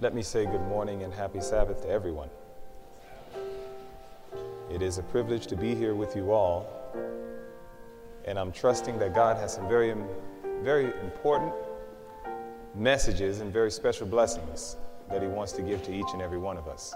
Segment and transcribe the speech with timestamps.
[0.00, 2.28] Let me say good morning and happy Sabbath to everyone.
[4.70, 6.66] It is a privilege to be here with you all,
[8.24, 9.94] and I'm trusting that God has some very,
[10.62, 11.52] very important
[12.74, 14.76] messages and very special blessings
[15.08, 16.94] that He wants to give to each and every one of us.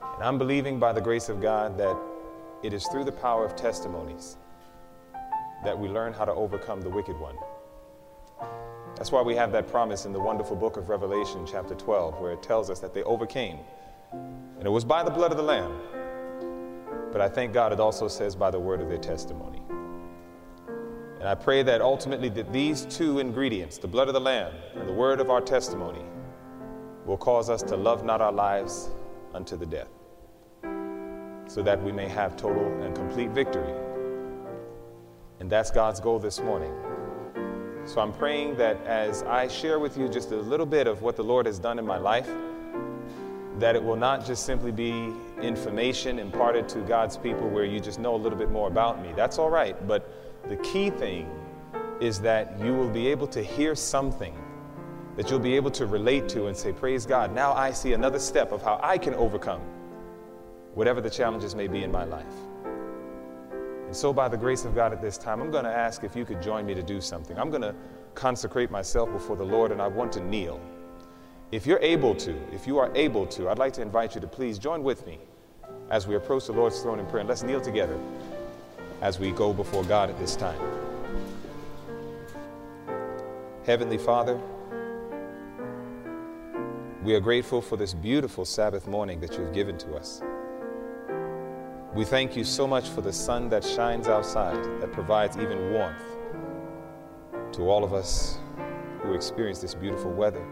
[0.00, 1.96] And I'm believing by the grace of God that
[2.62, 4.36] it is through the power of testimonies
[5.64, 7.36] that we learn how to overcome the wicked one.
[8.96, 12.32] That's why we have that promise in the wonderful book of Revelation, chapter 12, where
[12.32, 13.58] it tells us that they overcame.
[14.10, 15.78] And it was by the blood of the Lamb.
[17.12, 19.60] But I thank God it also says by the word of their testimony.
[21.20, 24.88] And I pray that ultimately that these two ingredients, the blood of the Lamb and
[24.88, 26.04] the word of our testimony,
[27.04, 28.90] will cause us to love not our lives
[29.34, 29.90] unto the death,
[31.46, 33.74] so that we may have total and complete victory.
[35.40, 36.72] And that's God's goal this morning.
[37.86, 41.14] So I'm praying that as I share with you just a little bit of what
[41.14, 42.28] the Lord has done in my life,
[43.60, 48.00] that it will not just simply be information imparted to God's people where you just
[48.00, 49.12] know a little bit more about me.
[49.14, 49.76] That's all right.
[49.86, 50.10] But
[50.48, 51.30] the key thing
[52.00, 54.36] is that you will be able to hear something
[55.16, 58.18] that you'll be able to relate to and say, Praise God, now I see another
[58.18, 59.60] step of how I can overcome
[60.74, 62.26] whatever the challenges may be in my life.
[63.86, 66.16] And so, by the grace of God at this time, I'm going to ask if
[66.16, 67.38] you could join me to do something.
[67.38, 67.74] I'm going to
[68.14, 70.60] consecrate myself before the Lord, and I want to kneel.
[71.52, 74.26] If you're able to, if you are able to, I'd like to invite you to
[74.26, 75.20] please join with me
[75.90, 77.20] as we approach the Lord's throne in prayer.
[77.20, 77.98] And let's kneel together
[79.00, 80.60] as we go before God at this time.
[83.64, 84.40] Heavenly Father,
[87.04, 90.22] we are grateful for this beautiful Sabbath morning that you've given to us.
[91.96, 96.02] We thank you so much for the sun that shines outside, that provides even warmth
[97.52, 98.38] to all of us
[99.00, 100.46] who experience this beautiful weather.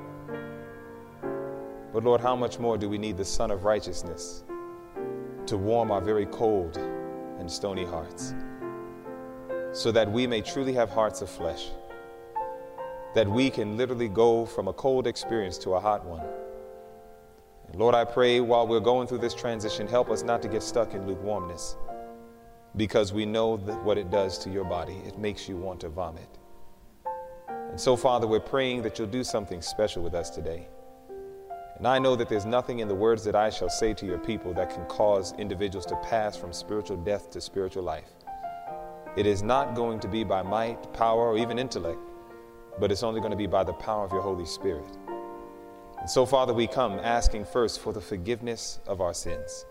[1.92, 4.42] But Lord, how much more do we need the sun of righteousness
[5.44, 6.78] to warm our very cold
[7.38, 8.32] and stony hearts,
[9.72, 11.68] so that we may truly have hearts of flesh,
[13.14, 16.24] that we can literally go from a cold experience to a hot one
[17.76, 20.94] Lord, I pray while we're going through this transition, help us not to get stuck
[20.94, 21.76] in lukewarmness
[22.76, 25.02] because we know what it does to your body.
[25.04, 26.28] It makes you want to vomit.
[27.48, 30.68] And so, Father, we're praying that you'll do something special with us today.
[31.76, 34.18] And I know that there's nothing in the words that I shall say to your
[34.18, 38.10] people that can cause individuals to pass from spiritual death to spiritual life.
[39.16, 41.98] It is not going to be by might, power, or even intellect,
[42.78, 44.96] but it's only going to be by the power of your Holy Spirit.
[46.04, 49.64] And so, Father, we come asking first for the forgiveness of our sins.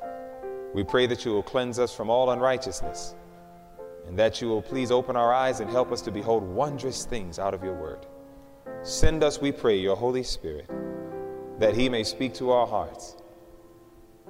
[0.74, 3.14] We pray that you will cleanse us from all unrighteousness
[4.08, 7.38] and that you will please open our eyes and help us to behold wondrous things
[7.38, 8.08] out of your word.
[8.82, 10.68] Send us, we pray, your Holy Spirit,
[11.60, 13.16] that he may speak to our hearts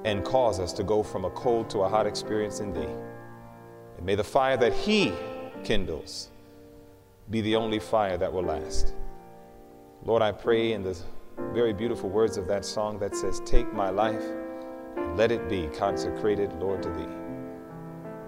[0.03, 2.93] and cause us to go from a cold to a hot experience in thee.
[3.95, 5.13] And may the fire that he
[5.63, 6.31] kindles
[7.29, 8.93] be the only fire that will last.
[10.03, 10.99] Lord, I pray in the
[11.53, 14.23] very beautiful words of that song that says, Take my life
[14.95, 17.07] and let it be consecrated, Lord, to thee.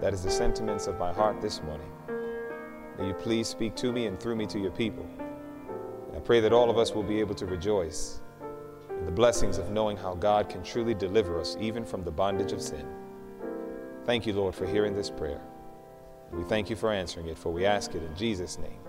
[0.01, 1.91] That is the sentiments of my heart this morning.
[2.97, 5.05] May you please speak to me and through me to your people.
[6.15, 8.21] I pray that all of us will be able to rejoice
[8.89, 12.53] in the blessings of knowing how God can truly deliver us even from the bondage
[12.53, 12.87] of sin.
[14.05, 15.41] Thank you, Lord, for hearing this prayer.
[16.31, 18.79] We thank you for answering it, for we ask it in Jesus' name.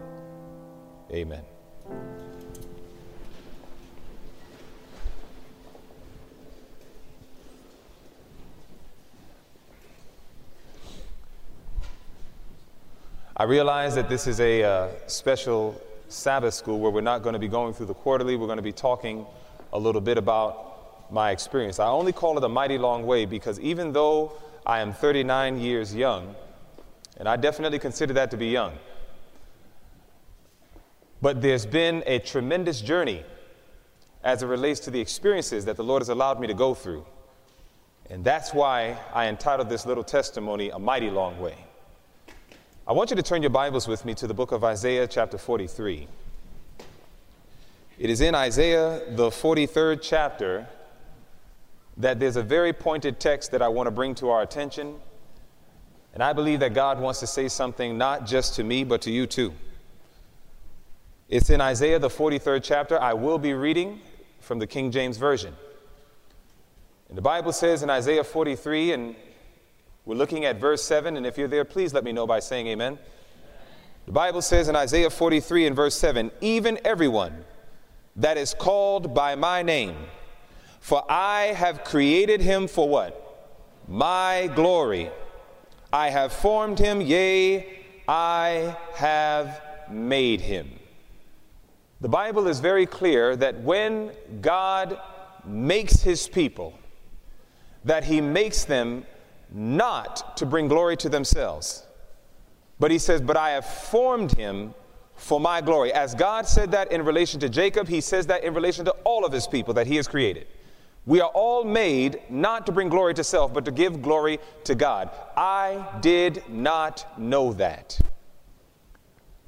[1.10, 1.44] Amen.
[13.38, 17.38] I realize that this is a uh, special Sabbath school where we're not going to
[17.38, 18.34] be going through the quarterly.
[18.34, 19.26] We're going to be talking
[19.74, 21.78] a little bit about my experience.
[21.78, 24.32] I only call it a mighty long way because even though
[24.64, 26.34] I am 39 years young,
[27.18, 28.72] and I definitely consider that to be young,
[31.20, 33.22] but there's been a tremendous journey
[34.24, 37.04] as it relates to the experiences that the Lord has allowed me to go through.
[38.08, 41.66] And that's why I entitled this little testimony, A Mighty Long Way.
[42.88, 45.38] I want you to turn your Bibles with me to the book of Isaiah, chapter
[45.38, 46.06] 43.
[47.98, 50.68] It is in Isaiah, the 43rd chapter,
[51.96, 54.94] that there's a very pointed text that I want to bring to our attention.
[56.14, 59.10] And I believe that God wants to say something not just to me, but to
[59.10, 59.52] you too.
[61.28, 63.02] It's in Isaiah, the 43rd chapter.
[63.02, 64.00] I will be reading
[64.38, 65.56] from the King James Version.
[67.08, 69.16] And the Bible says in Isaiah 43, and
[70.06, 72.68] we're looking at verse 7, and if you're there, please let me know by saying
[72.68, 72.96] amen.
[74.06, 77.44] The Bible says in Isaiah 43 and verse 7 Even everyone
[78.14, 79.96] that is called by my name
[80.78, 83.22] For I have created him for what?
[83.88, 85.10] My glory.
[85.92, 87.66] I have formed him, yea,
[88.06, 89.60] I have
[89.90, 90.70] made him.
[92.00, 95.00] The Bible is very clear that when God
[95.44, 96.78] makes his people,
[97.84, 99.04] that he makes them
[99.50, 101.84] not to bring glory to themselves.
[102.78, 104.74] But he says, But I have formed him
[105.14, 105.92] for my glory.
[105.92, 109.24] As God said that in relation to Jacob, he says that in relation to all
[109.24, 110.46] of his people that he has created.
[111.06, 114.74] We are all made not to bring glory to self, but to give glory to
[114.74, 115.10] God.
[115.36, 117.98] I did not know that.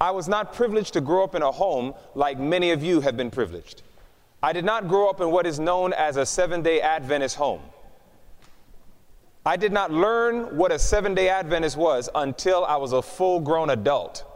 [0.01, 3.17] I was not privileged to grow up in a home like many of you have
[3.17, 3.83] been privileged.
[4.41, 7.61] I did not grow up in what is known as a seven day Adventist home.
[9.49, 13.41] I did not learn what a seven day Adventist was until I was a full
[13.41, 14.27] grown adult.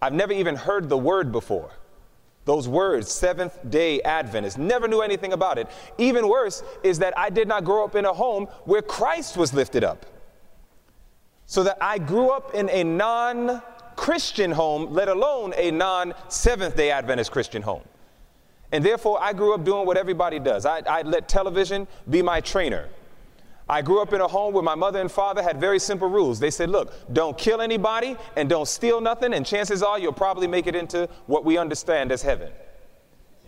[0.00, 1.72] I've never even heard the word before.
[2.46, 5.68] Those words, Seventh day Adventist, never knew anything about it.
[5.98, 9.52] Even worse is that I did not grow up in a home where Christ was
[9.52, 10.06] lifted up.
[11.44, 13.60] So that I grew up in a non
[13.94, 17.82] Christian home, let alone a non Seventh day Adventist Christian home.
[18.72, 20.64] And therefore, I grew up doing what everybody does.
[20.64, 22.88] I, I let television be my trainer.
[23.68, 26.38] I grew up in a home where my mother and father had very simple rules.
[26.38, 30.46] They said, look, don't kill anybody and don't steal nothing, and chances are you'll probably
[30.46, 32.52] make it into what we understand as heaven.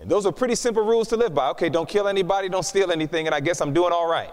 [0.00, 1.48] And those are pretty simple rules to live by.
[1.50, 4.32] Okay, don't kill anybody, don't steal anything, and I guess I'm doing all right.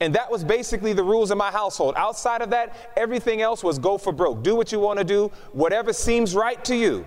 [0.00, 1.94] And that was basically the rules in my household.
[1.96, 4.44] Outside of that, everything else was go for broke.
[4.44, 7.04] Do what you want to do, whatever seems right to you,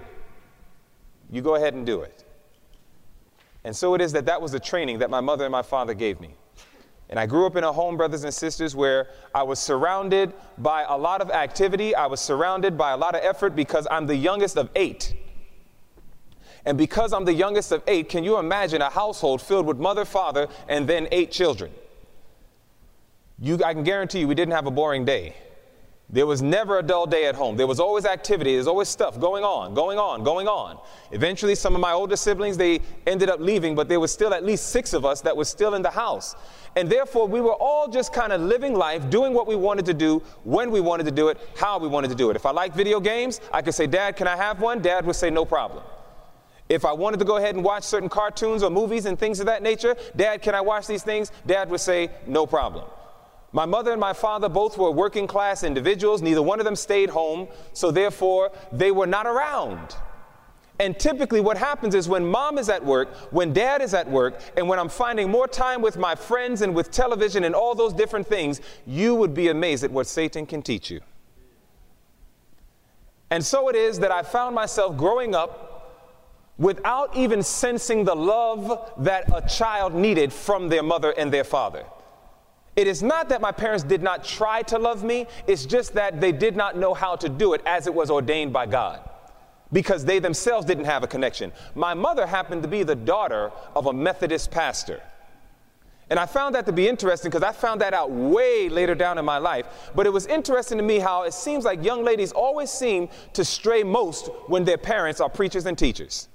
[1.29, 2.25] you go ahead and do it.
[3.63, 5.94] And so it is that that was the training that my mother and my father
[5.94, 6.35] gave me.
[7.11, 10.85] And I grew up in a home, brothers and sisters, where I was surrounded by
[10.87, 11.93] a lot of activity.
[11.93, 15.13] I was surrounded by a lot of effort because I'm the youngest of eight.
[16.65, 20.05] And because I'm the youngest of eight, can you imagine a household filled with mother,
[20.05, 21.71] father, and then eight children?
[23.39, 25.35] You, I can guarantee you we didn't have a boring day.
[26.13, 27.55] There was never a dull day at home.
[27.55, 28.55] There was always activity.
[28.55, 30.77] There's always stuff going on, going on, going on.
[31.11, 34.43] Eventually, some of my older siblings, they ended up leaving, but there was still at
[34.43, 36.35] least six of us that was still in the house.
[36.75, 39.93] And therefore, we were all just kind of living life, doing what we wanted to
[39.93, 42.35] do, when we wanted to do it, how we wanted to do it.
[42.35, 44.81] If I liked video games, I could say, Dad, can I have one?
[44.81, 45.83] Dad would say, no problem.
[46.67, 49.45] If I wanted to go ahead and watch certain cartoons or movies and things of
[49.45, 51.31] that nature, Dad, can I watch these things?
[51.45, 52.83] Dad would say, no problem.
[53.53, 56.21] My mother and my father both were working class individuals.
[56.21, 59.95] Neither one of them stayed home, so therefore they were not around.
[60.80, 64.42] And typically, what happens is when mom is at work, when dad is at work,
[64.57, 67.94] and when I'm finding more time with my friends and with television and all those
[67.94, 71.01] different things, you would be amazed at what Satan can teach you.
[73.30, 76.07] And so it is that I found myself growing up
[76.57, 81.86] without even sensing the love that a child needed from their mother and their father.
[82.75, 86.21] It is not that my parents did not try to love me, it's just that
[86.21, 89.07] they did not know how to do it as it was ordained by God
[89.73, 91.51] because they themselves didn't have a connection.
[91.75, 95.01] My mother happened to be the daughter of a Methodist pastor.
[96.09, 99.17] And I found that to be interesting because I found that out way later down
[99.17, 99.91] in my life.
[99.95, 103.45] But it was interesting to me how it seems like young ladies always seem to
[103.45, 106.27] stray most when their parents are preachers and teachers.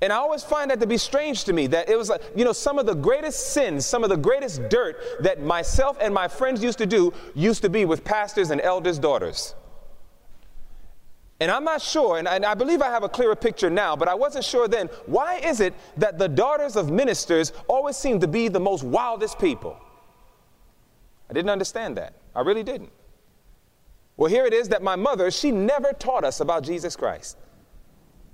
[0.00, 2.44] And I always find that to be strange to me that it was like, you
[2.44, 6.28] know, some of the greatest sins, some of the greatest dirt that myself and my
[6.28, 9.56] friends used to do used to be with pastors and elders' daughters.
[11.40, 13.94] And I'm not sure, and I, and I believe I have a clearer picture now,
[13.94, 14.88] but I wasn't sure then.
[15.06, 19.38] Why is it that the daughters of ministers always seem to be the most wildest
[19.38, 19.76] people?
[21.30, 22.14] I didn't understand that.
[22.34, 22.90] I really didn't.
[24.16, 27.36] Well, here it is that my mother, she never taught us about Jesus Christ.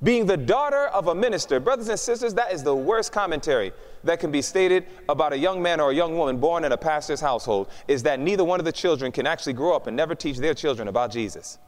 [0.03, 3.73] Being the daughter of a minister, brothers and sisters, that is the worst commentary
[4.03, 6.77] that can be stated about a young man or a young woman born in a
[6.77, 10.15] pastor's household is that neither one of the children can actually grow up and never
[10.15, 11.59] teach their children about Jesus.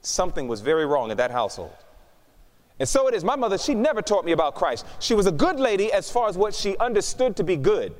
[0.00, 1.74] Something was very wrong in that household.
[2.78, 3.24] And so it is.
[3.24, 4.86] My mother, she never taught me about Christ.
[4.98, 7.94] She was a good lady as far as what she understood to be good.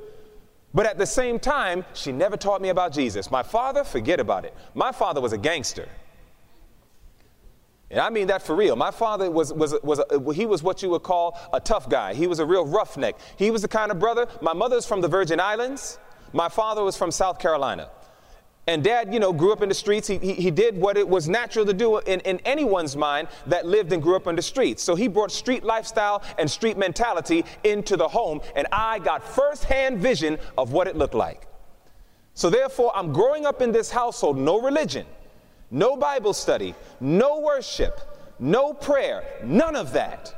[0.75, 3.31] But at the same time, she never taught me about Jesus.
[3.31, 4.55] My father, forget about it.
[4.75, 5.89] My father was a gangster.
[7.93, 8.75] And I mean that for real.
[8.75, 12.15] My father was, was, was a, he was what you would call a tough guy.
[12.15, 13.17] He was a real roughneck.
[13.37, 15.99] He was the kind of brother, my mother's from the Virgin Islands.
[16.33, 17.91] My father was from South Carolina.
[18.67, 20.09] And dad, you know, grew up in the streets.
[20.09, 23.67] He, he, he, did what it was natural to do in, in anyone's mind that
[23.67, 24.83] lived and grew up in the streets.
[24.83, 28.41] So he brought street lifestyle and street mentality into the home.
[28.57, 31.47] And I got firsthand vision of what it looked like.
[32.33, 35.05] So therefore, I'm growing up in this household, no religion
[35.73, 38.01] no Bible study, no worship,
[38.39, 40.33] no prayer, none of that.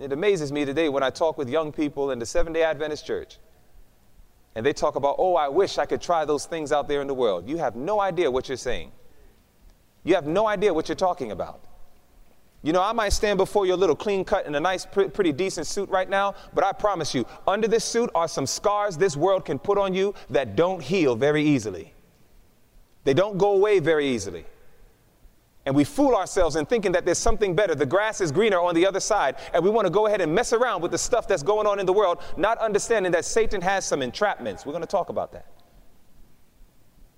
[0.00, 3.04] It amazes me today when I talk with young people in the Seventh day Adventist
[3.04, 3.38] church
[4.54, 7.06] and they talk about, oh, I wish I could try those things out there in
[7.06, 7.48] the world.
[7.48, 8.92] You have no idea what you're saying.
[10.04, 11.60] You have no idea what you're talking about.
[12.62, 15.32] You know, I might stand before you a little clean cut in a nice, pretty
[15.32, 19.16] decent suit right now, but I promise you, under this suit are some scars this
[19.16, 21.92] world can put on you that don't heal very easily.
[23.06, 24.44] They don't go away very easily.
[25.64, 27.76] And we fool ourselves in thinking that there's something better.
[27.76, 30.34] The grass is greener on the other side, and we want to go ahead and
[30.34, 33.60] mess around with the stuff that's going on in the world, not understanding that Satan
[33.60, 34.66] has some entrapments.
[34.66, 35.46] We're going to talk about that.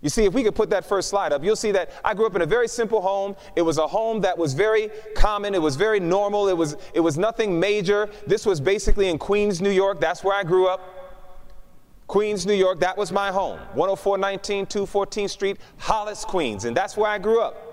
[0.02, 2.26] You see, if we could put that first slide up, you'll see that I grew
[2.26, 3.34] up in a very simple home.
[3.56, 5.54] It was a home that was very common.
[5.54, 6.48] It was very normal.
[6.48, 8.10] It was, it was nothing major.
[8.26, 10.00] This was basically in Queens, New York.
[10.00, 10.97] That's where I grew up.
[12.08, 13.60] Queens, New York, that was my home.
[13.74, 16.64] 10419 214th Street, Hollis, Queens.
[16.64, 17.64] And that's where I grew up.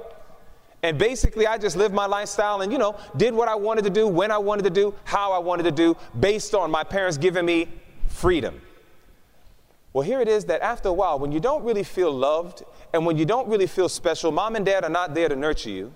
[0.83, 3.89] And basically, I just lived my lifestyle and, you know, did what I wanted to
[3.89, 7.17] do, when I wanted to do, how I wanted to do, based on my parents
[7.17, 7.69] giving me
[8.07, 8.61] freedom.
[9.93, 12.63] Well, here it is that after a while, when you don't really feel loved
[12.93, 15.69] and when you don't really feel special, mom and dad are not there to nurture
[15.69, 15.93] you.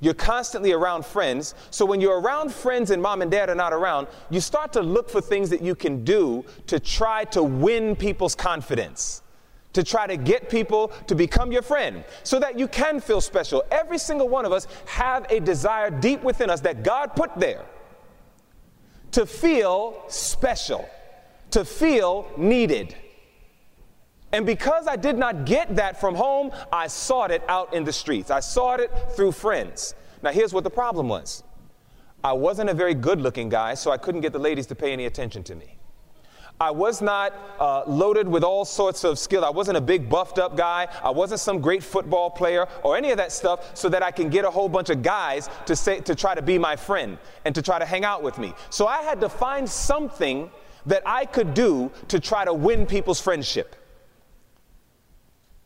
[0.00, 1.54] You're constantly around friends.
[1.70, 4.82] So when you're around friends and mom and dad are not around, you start to
[4.82, 9.22] look for things that you can do to try to win people's confidence.
[9.72, 13.62] To try to get people to become your friend so that you can feel special.
[13.70, 17.64] Every single one of us have a desire deep within us that God put there
[19.12, 20.88] to feel special,
[21.50, 22.94] to feel needed.
[24.36, 27.92] And because I did not get that from home, I sought it out in the
[27.92, 28.30] streets.
[28.30, 29.94] I sought it through friends.
[30.22, 31.42] Now, here's what the problem was
[32.22, 34.92] I wasn't a very good looking guy, so I couldn't get the ladies to pay
[34.92, 35.78] any attention to me.
[36.60, 39.42] I was not uh, loaded with all sorts of skill.
[39.42, 40.88] I wasn't a big buffed up guy.
[41.02, 44.28] I wasn't some great football player or any of that stuff so that I can
[44.28, 47.16] get a whole bunch of guys to say to try to be my friend
[47.46, 48.52] and to try to hang out with me.
[48.68, 50.50] So I had to find something
[50.84, 53.76] that I could do to try to win people's friendship.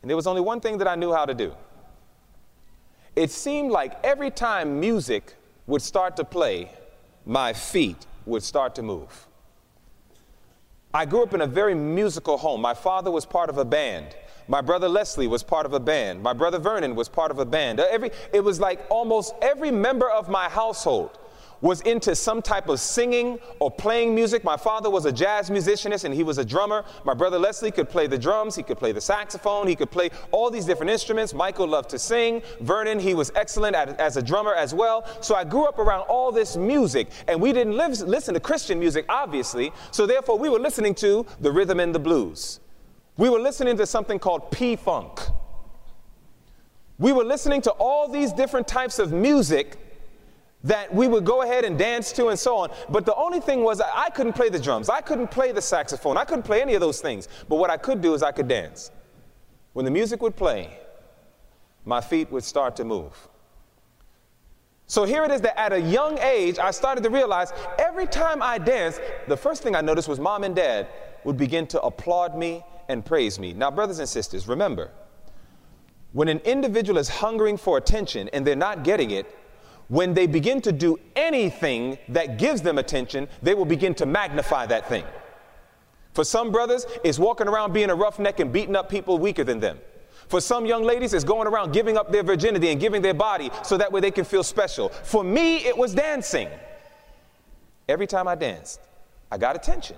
[0.02, 1.54] And there was only one thing that I knew how to do.
[3.16, 5.35] It seemed like every time music
[5.66, 6.71] would start to play,
[7.26, 9.26] my feet would start to move.
[10.92, 12.61] I grew up in a very musical home.
[12.61, 14.16] My father was part of a band.
[14.49, 16.23] My brother Leslie was part of a band.
[16.23, 17.78] My brother Vernon was part of a band.
[17.78, 21.20] Every, it was like almost every member of my household
[21.61, 24.45] was into some type of singing or playing music.
[24.45, 26.85] My father was a jazz musicianist and he was a drummer.
[27.05, 30.11] My brother Leslie could play the drums, he could play the saxophone, he could play
[30.31, 31.35] all these different instruments.
[31.35, 32.43] Michael loved to sing.
[32.61, 35.07] Vernon, he was excellent at, as a drummer as well.
[35.21, 38.79] So I grew up around all this music and we didn't live, listen to Christian
[38.79, 39.73] music, obviously.
[39.90, 42.61] So therefore, we were listening to the rhythm and the blues.
[43.17, 45.21] We were listening to something called P Funk.
[46.99, 49.79] We were listening to all these different types of music
[50.64, 52.71] that we would go ahead and dance to and so on.
[52.90, 54.88] But the only thing was I couldn't play the drums.
[54.88, 56.17] I couldn't play the saxophone.
[56.17, 57.29] I couldn't play any of those things.
[57.49, 58.90] But what I could do is I could dance.
[59.73, 60.79] When the music would play,
[61.85, 63.29] my feet would start to move.
[64.87, 68.43] So here it is that at a young age, I started to realize every time
[68.43, 70.88] I danced, the first thing I noticed was mom and dad
[71.25, 73.52] would begin to applaud me and praise me.
[73.52, 74.90] Now, brothers and sisters, remember,
[76.12, 79.33] when an individual is hungering for attention and they're not getting it,
[79.90, 84.64] when they begin to do anything that gives them attention, they will begin to magnify
[84.64, 85.04] that thing.
[86.12, 89.59] For some brothers, it's walking around being a roughneck and beating up people weaker than
[89.59, 89.78] them.
[90.28, 93.50] For some young ladies, it's going around giving up their virginity and giving their body
[93.64, 94.90] so that way they can feel special.
[94.90, 96.49] For me, it was dancing.
[97.88, 98.80] Every time I danced,
[99.32, 99.97] I got attention.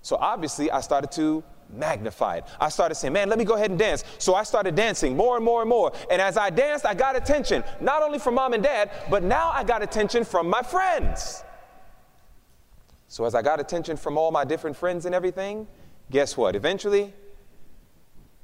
[0.00, 2.44] So obviously, I started to magnified.
[2.60, 4.04] I started saying, man, let me go ahead and dance.
[4.18, 5.92] So I started dancing more and more and more.
[6.10, 9.50] And as I danced, I got attention, not only from mom and dad, but now
[9.50, 11.44] I got attention from my friends.
[13.08, 15.66] So as I got attention from all my different friends and everything,
[16.10, 16.54] guess what?
[16.54, 17.12] Eventually,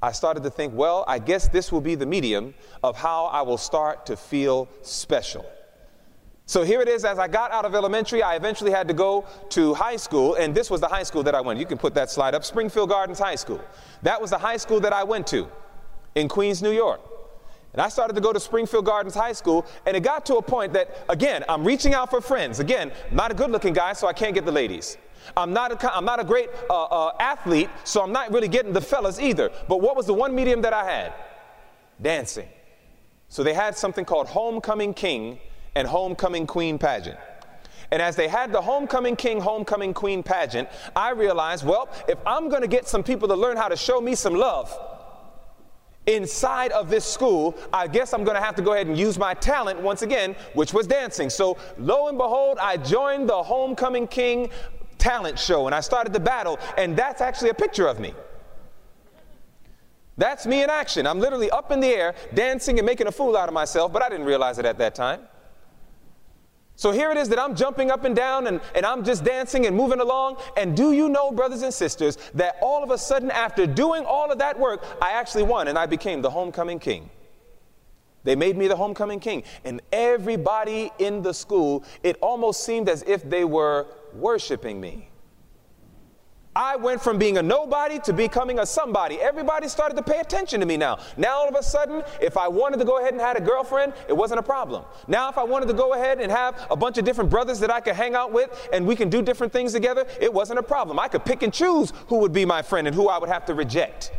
[0.01, 2.53] I started to think, well, I guess this will be the medium
[2.83, 5.45] of how I will start to feel special.
[6.49, 9.25] So here it is, as I got out of elementary, I eventually had to go
[9.49, 11.59] to high school, and this was the high school that I went.
[11.59, 13.61] You can put that slide up Springfield Gardens High School.
[14.01, 15.49] That was the high school that I went to
[16.15, 17.01] in Queens, New York.
[17.73, 20.41] And I started to go to Springfield Gardens High School, and it got to a
[20.41, 22.61] point that, again, I'm reaching out for friends.
[22.61, 24.97] Again, not a good looking guy, so I can't get the ladies.
[25.35, 28.71] I'm not a, I'm not a great uh, uh, athlete, so I'm not really getting
[28.71, 29.51] the fellas either.
[29.67, 31.13] But what was the one medium that I had?
[32.01, 32.47] Dancing.
[33.27, 35.39] So they had something called Homecoming King
[35.77, 37.19] and Homecoming Queen pageant.
[37.91, 42.49] And as they had the Homecoming King, Homecoming Queen pageant, I realized, well, if I'm
[42.49, 44.75] going to get some people to learn how to show me some love,
[46.07, 49.19] inside of this school, I guess I'm going to have to go ahead and use
[49.19, 51.29] my talent once again, which was dancing.
[51.29, 54.49] So, lo and behold, I joined the Homecoming King
[54.97, 58.15] talent show and I started the battle, and that's actually a picture of me.
[60.17, 61.05] That's me in action.
[61.05, 64.01] I'm literally up in the air, dancing and making a fool out of myself, but
[64.01, 65.21] I didn't realize it at that time.
[66.77, 69.65] So here it is that I'm jumping up and down and, and I'm just dancing
[69.65, 70.37] and moving along.
[70.55, 74.31] And do you know, brothers and sisters, that all of a sudden, after doing all
[74.31, 77.09] of that work, I actually won and I became the homecoming king.
[78.23, 79.41] They made me the homecoming king.
[79.65, 85.06] And everybody in the school, it almost seemed as if they were worshiping me.
[86.57, 89.21] I went from being a nobody to becoming a somebody.
[89.21, 90.97] Everybody started to pay attention to me now.
[91.15, 93.93] Now, all of a sudden, if I wanted to go ahead and had a girlfriend,
[94.07, 94.83] it wasn't a problem.
[95.07, 97.69] Now, if I wanted to go ahead and have a bunch of different brothers that
[97.69, 100.63] I could hang out with and we can do different things together, it wasn't a
[100.63, 100.97] problem.
[100.97, 103.45] I could pick and choose who would be my friend and who I would have
[103.45, 104.11] to reject.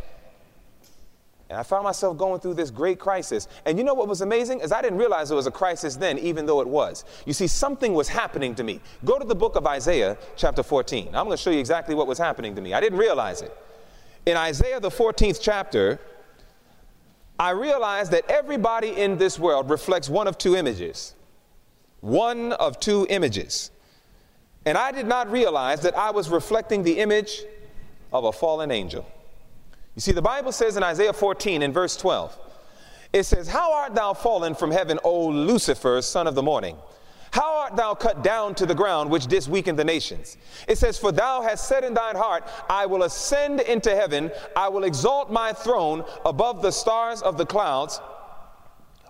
[1.49, 3.47] And I found myself going through this great crisis.
[3.65, 4.59] And you know what was amazing?
[4.59, 7.05] Is I didn't realize it was a crisis then, even though it was.
[7.25, 8.79] You see, something was happening to me.
[9.03, 11.07] Go to the book of Isaiah, chapter 14.
[11.07, 12.73] I'm going to show you exactly what was happening to me.
[12.73, 13.55] I didn't realize it.
[14.27, 15.99] In Isaiah, the 14th chapter,
[17.39, 21.15] I realized that everybody in this world reflects one of two images.
[22.01, 23.71] One of two images.
[24.65, 27.41] And I did not realize that I was reflecting the image
[28.13, 29.03] of a fallen angel.
[29.99, 32.39] You see, the Bible says in Isaiah 14 in verse 12,
[33.11, 36.77] it says, How art thou fallen from heaven, O Lucifer, son of the morning?
[37.31, 40.37] How art thou cut down to the ground, which didst weaken the nations?
[40.69, 44.69] It says, For thou hast said in thine heart, I will ascend into heaven, I
[44.69, 47.99] will exalt my throne above the stars of the clouds,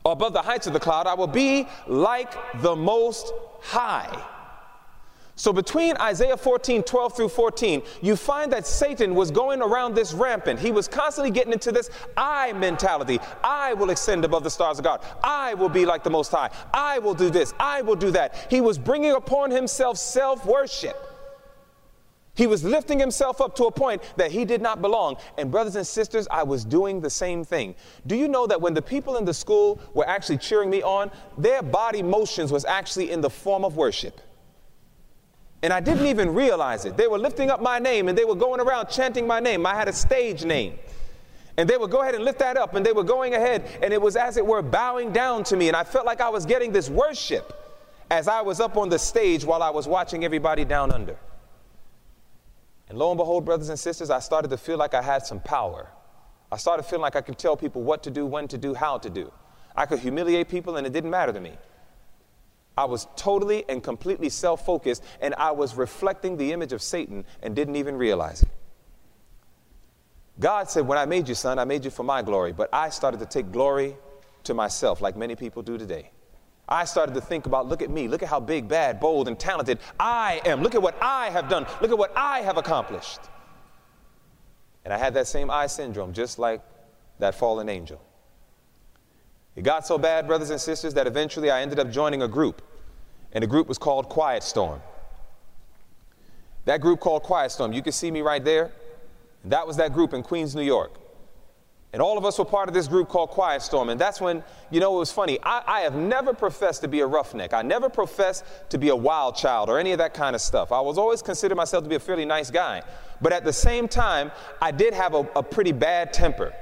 [0.04, 1.06] or above the heights of the cloud.
[1.06, 3.32] I will be like the Most
[3.62, 4.39] High.
[5.40, 10.12] So between Isaiah 14, 12 through 14, you find that Satan was going around this
[10.12, 10.60] rampant.
[10.60, 13.20] He was constantly getting into this I mentality.
[13.42, 15.02] I will ascend above the stars of God.
[15.24, 16.50] I will be like the Most High.
[16.74, 17.54] I will do this.
[17.58, 18.48] I will do that.
[18.50, 20.98] He was bringing upon himself self worship.
[22.34, 25.16] He was lifting himself up to a point that he did not belong.
[25.38, 27.76] And, brothers and sisters, I was doing the same thing.
[28.08, 31.12] Do you know that when the people in the school were actually cheering me on,
[31.38, 34.20] their body motions was actually in the form of worship?
[35.62, 36.96] And I didn't even realize it.
[36.96, 39.66] They were lifting up my name and they were going around chanting my name.
[39.66, 40.80] I had a stage name.
[41.58, 43.94] And they would go ahead and lift that up and they were going ahead and
[43.94, 45.68] it was as it were bowing down to me.
[45.68, 47.54] And I felt like I was getting this worship
[48.10, 51.18] as I was up on the stage while I was watching everybody down under.
[52.88, 55.42] And lo and behold, brothers and sisters, I started to feel like I had some
[55.42, 55.90] power.
[56.52, 58.98] I started feeling like I could tell people what to do, when to do, how
[58.98, 59.32] to do.
[59.76, 61.54] I could humiliate people and it didn't matter to me.
[62.80, 67.26] I was totally and completely self focused, and I was reflecting the image of Satan
[67.44, 68.50] and didn't even realize it.
[70.40, 72.90] God said, When I made you, son, I made you for my glory, but I
[72.90, 73.98] started to take glory
[74.46, 76.12] to myself, like many people do today.
[76.70, 79.38] I started to think about, look at me, look at how big, bad, bold, and
[79.38, 80.62] talented I am.
[80.62, 83.20] Look at what I have done, look at what I have accomplished.
[84.86, 86.62] And I had that same I syndrome, just like
[87.18, 88.02] that fallen angel.
[89.58, 92.62] It got so bad, brothers and sisters, that eventually I ended up joining a group
[93.34, 94.82] and the group was called Quiet Storm.
[96.66, 98.72] That group called Quiet Storm, you can see me right there.
[99.46, 101.00] That was that group in Queens, New York.
[101.92, 103.90] And all of us were part of this group called Quiet Storm.
[103.90, 105.40] And that's when, you know, it was funny.
[105.42, 107.52] I, I, have never professed to be a roughneck.
[107.52, 110.72] I never professed to be a wild child or any of that kind of stuff.
[110.72, 112.84] I was always considered myself to be a fairly nice guy.
[113.22, 116.54] But at the same time, I did have a, a pretty bad temper.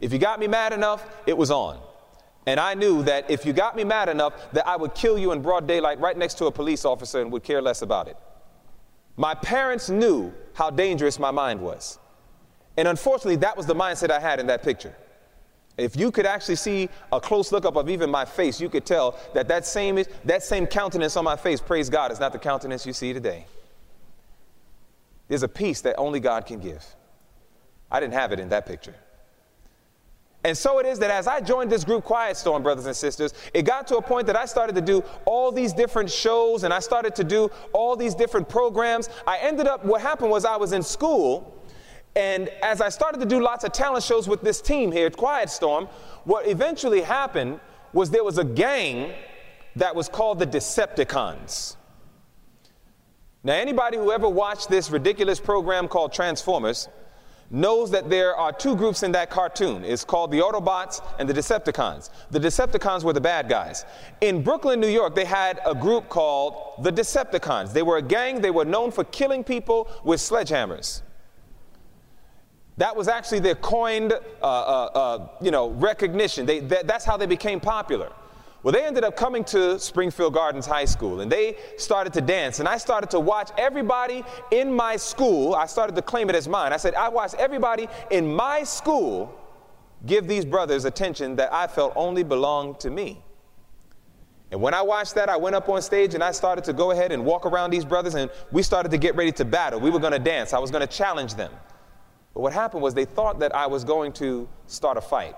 [0.00, 1.80] If you got me mad enough, it was on.
[2.48, 5.32] And I knew that if you got me mad enough, that I would kill you
[5.32, 8.16] in broad daylight right next to a police officer and would care less about it.
[9.18, 11.98] My parents knew how dangerous my mind was.
[12.78, 14.96] And unfortunately, that was the mindset I had in that picture.
[15.76, 18.86] If you could actually see a close look up of even my face, you could
[18.86, 22.38] tell that that same, that same countenance on my face, praise God, is not the
[22.38, 23.44] countenance you see today.
[25.28, 26.82] There's a peace that only God can give.
[27.90, 28.94] I didn't have it in that picture.
[30.48, 33.34] And so it is that as I joined this group, Quiet Storm, brothers and sisters,
[33.52, 36.72] it got to a point that I started to do all these different shows and
[36.72, 39.10] I started to do all these different programs.
[39.26, 41.54] I ended up, what happened was I was in school,
[42.16, 45.18] and as I started to do lots of talent shows with this team here at
[45.18, 45.86] Quiet Storm,
[46.24, 47.60] what eventually happened
[47.92, 49.12] was there was a gang
[49.76, 51.76] that was called the Decepticons.
[53.44, 56.88] Now, anybody who ever watched this ridiculous program called Transformers,
[57.50, 59.84] knows that there are two groups in that cartoon.
[59.84, 62.10] It's called the Autobots and the Decepticons.
[62.30, 63.84] The Decepticons were the bad guys.
[64.20, 67.72] In Brooklyn, New York, they had a group called the Decepticons.
[67.72, 71.02] They were a gang, they were known for killing people with sledgehammers.
[72.76, 76.46] That was actually their coined, uh, uh, uh, you know, recognition.
[76.46, 78.12] They, that, that's how they became popular.
[78.68, 82.60] Well, they ended up coming to Springfield Gardens High School and they started to dance.
[82.60, 85.54] And I started to watch everybody in my school.
[85.54, 86.74] I started to claim it as mine.
[86.74, 89.34] I said, I watched everybody in my school
[90.04, 93.24] give these brothers attention that I felt only belonged to me.
[94.50, 96.90] And when I watched that, I went up on stage and I started to go
[96.90, 99.80] ahead and walk around these brothers and we started to get ready to battle.
[99.80, 100.52] We were going to dance.
[100.52, 101.52] I was going to challenge them.
[102.34, 105.36] But what happened was they thought that I was going to start a fight.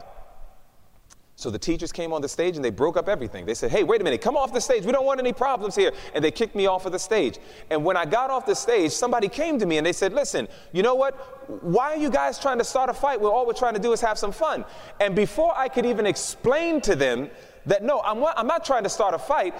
[1.40, 3.46] So the teachers came on the stage and they broke up everything.
[3.46, 4.84] They said, hey, wait a minute, come off the stage.
[4.84, 5.90] We don't want any problems here.
[6.14, 7.38] And they kicked me off of the stage.
[7.70, 10.48] And when I got off the stage, somebody came to me and they said, listen,
[10.72, 11.14] you know what?
[11.62, 13.92] Why are you guys trying to start a fight where all we're trying to do
[13.92, 14.66] is have some fun?
[15.00, 17.30] And before I could even explain to them
[17.64, 19.54] that, no, I'm, I'm not trying to start a fight,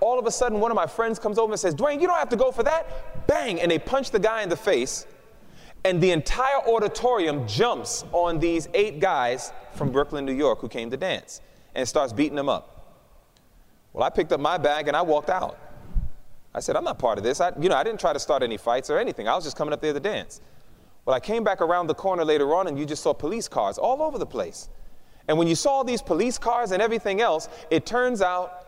[0.00, 2.18] all of a sudden one of my friends comes over and says, Dwayne, you don't
[2.18, 3.26] have to go for that.
[3.26, 3.60] Bang!
[3.60, 5.06] And they punch the guy in the face
[5.86, 10.90] and the entire auditorium jumps on these eight guys from Brooklyn, New York, who came
[10.90, 11.40] to dance
[11.76, 13.04] and starts beating them up.
[13.92, 15.56] Well, I picked up my bag and I walked out.
[16.52, 17.40] I said, I'm not part of this.
[17.40, 19.28] I, you know, I didn't try to start any fights or anything.
[19.28, 20.40] I was just coming up there to dance.
[21.04, 23.78] Well, I came back around the corner later on and you just saw police cars
[23.78, 24.68] all over the place.
[25.28, 28.66] And when you saw these police cars and everything else, it turns out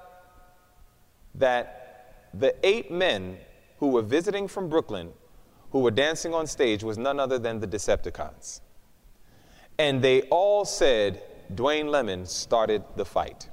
[1.35, 3.39] that the eight men
[3.79, 5.13] who were visiting from Brooklyn
[5.71, 8.61] who were dancing on stage was none other than the Decepticons.
[9.79, 11.23] And they all said
[11.55, 13.49] Dwayne Lemon started the fight.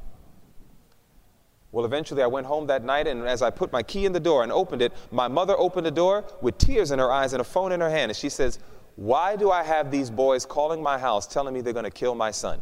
[1.71, 4.19] Well, eventually I went home that night, and as I put my key in the
[4.19, 7.41] door and opened it, my mother opened the door with tears in her eyes and
[7.41, 8.59] a phone in her hand, and she says,
[8.95, 12.15] Why do I have these boys calling my house telling me they're going to kill
[12.15, 12.61] my son?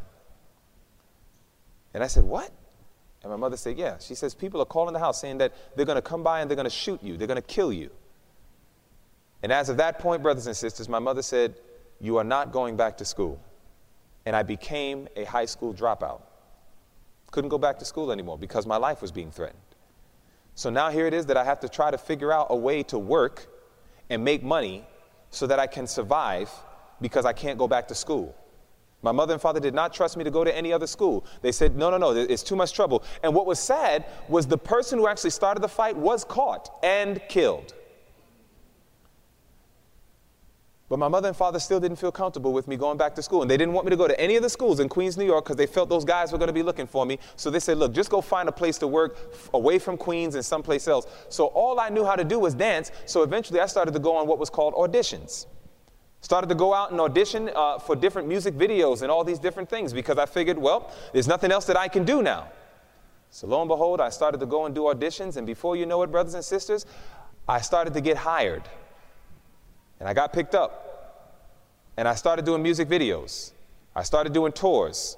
[1.93, 2.51] And I said, What?
[3.21, 3.97] And my mother said, Yeah.
[3.99, 6.49] She says, People are calling the house saying that they're going to come by and
[6.49, 7.91] they're going to shoot you, they're going to kill you.
[9.43, 11.55] And as of that point, brothers and sisters, my mother said,
[11.99, 13.39] You are not going back to school.
[14.25, 16.21] And I became a high school dropout.
[17.29, 19.59] Couldn't go back to school anymore because my life was being threatened.
[20.55, 22.83] So now here it is that I have to try to figure out a way
[22.83, 23.47] to work
[24.09, 24.85] and make money
[25.29, 26.49] so that I can survive
[27.01, 28.35] because I can't go back to school.
[29.01, 31.25] My mother and father did not trust me to go to any other school.
[31.41, 33.03] They said, no, no, no, it's too much trouble.
[33.21, 37.19] And what was sad was the person who actually started the fight was caught and
[37.27, 37.73] killed.
[40.89, 43.41] But my mother and father still didn't feel comfortable with me going back to school.
[43.41, 45.25] And they didn't want me to go to any of the schools in Queens, New
[45.25, 47.19] York, because they felt those guys were going to be looking for me.
[47.35, 49.17] So they said, look, just go find a place to work
[49.53, 51.07] away from Queens and someplace else.
[51.29, 52.91] So all I knew how to do was dance.
[53.05, 55.45] So eventually I started to go on what was called auditions.
[56.19, 59.69] Started to go out and audition uh, for different music videos and all these different
[59.69, 62.49] things because I figured, well, there's nothing else that I can do now.
[63.29, 65.37] So lo and behold, I started to go and do auditions.
[65.37, 66.85] And before you know it, brothers and sisters,
[67.47, 68.63] I started to get hired.
[70.03, 71.31] And I got picked up.
[71.95, 73.53] And I started doing music videos.
[73.95, 75.15] I started doing tours.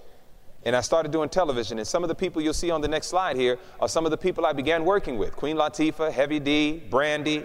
[0.63, 1.79] And I started doing television.
[1.79, 4.11] And some of the people you'll see on the next slide here are some of
[4.11, 7.43] the people I began working with Queen Latifah, Heavy D, Brandy,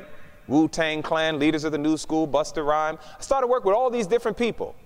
[0.49, 2.99] Wu Tang Clan, leaders of the new school, Busta Rhyme.
[3.19, 4.77] I started working with all these different people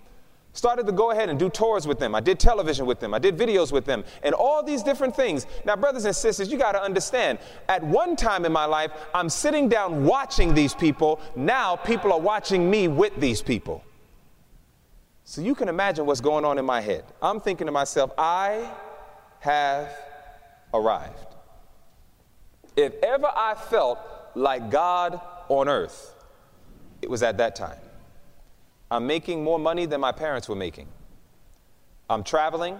[0.54, 2.14] started to go ahead and do tours with them.
[2.14, 3.12] I did television with them.
[3.12, 5.46] I did videos with them, and all these different things.
[5.64, 7.38] Now, brothers and sisters, you got to understand,
[7.68, 11.20] at one time in my life, I'm sitting down watching these people.
[11.36, 13.84] Now, people are watching me with these people.
[15.24, 17.04] So you can imagine what's going on in my head.
[17.20, 18.70] I'm thinking to myself, I
[19.40, 19.90] have
[20.72, 21.26] arrived.
[22.76, 23.98] If ever I felt
[24.34, 26.14] like God on earth,
[27.02, 27.78] it was at that time.
[28.94, 30.86] I'm making more money than my parents were making.
[32.08, 32.78] I'm traveling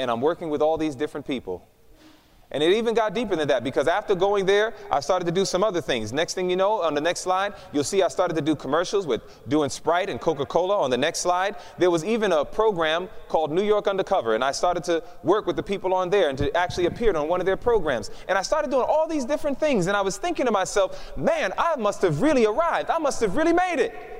[0.00, 1.64] and I'm working with all these different people.
[2.50, 5.44] And it even got deeper than that because after going there, I started to do
[5.44, 6.12] some other things.
[6.12, 9.06] Next thing you know, on the next slide, you'll see I started to do commercials
[9.06, 10.76] with doing Sprite and Coca Cola.
[10.76, 14.50] On the next slide, there was even a program called New York Undercover, and I
[14.50, 17.46] started to work with the people on there and to actually appear on one of
[17.46, 18.10] their programs.
[18.26, 21.52] And I started doing all these different things, and I was thinking to myself, man,
[21.56, 22.90] I must have really arrived.
[22.90, 24.19] I must have really made it.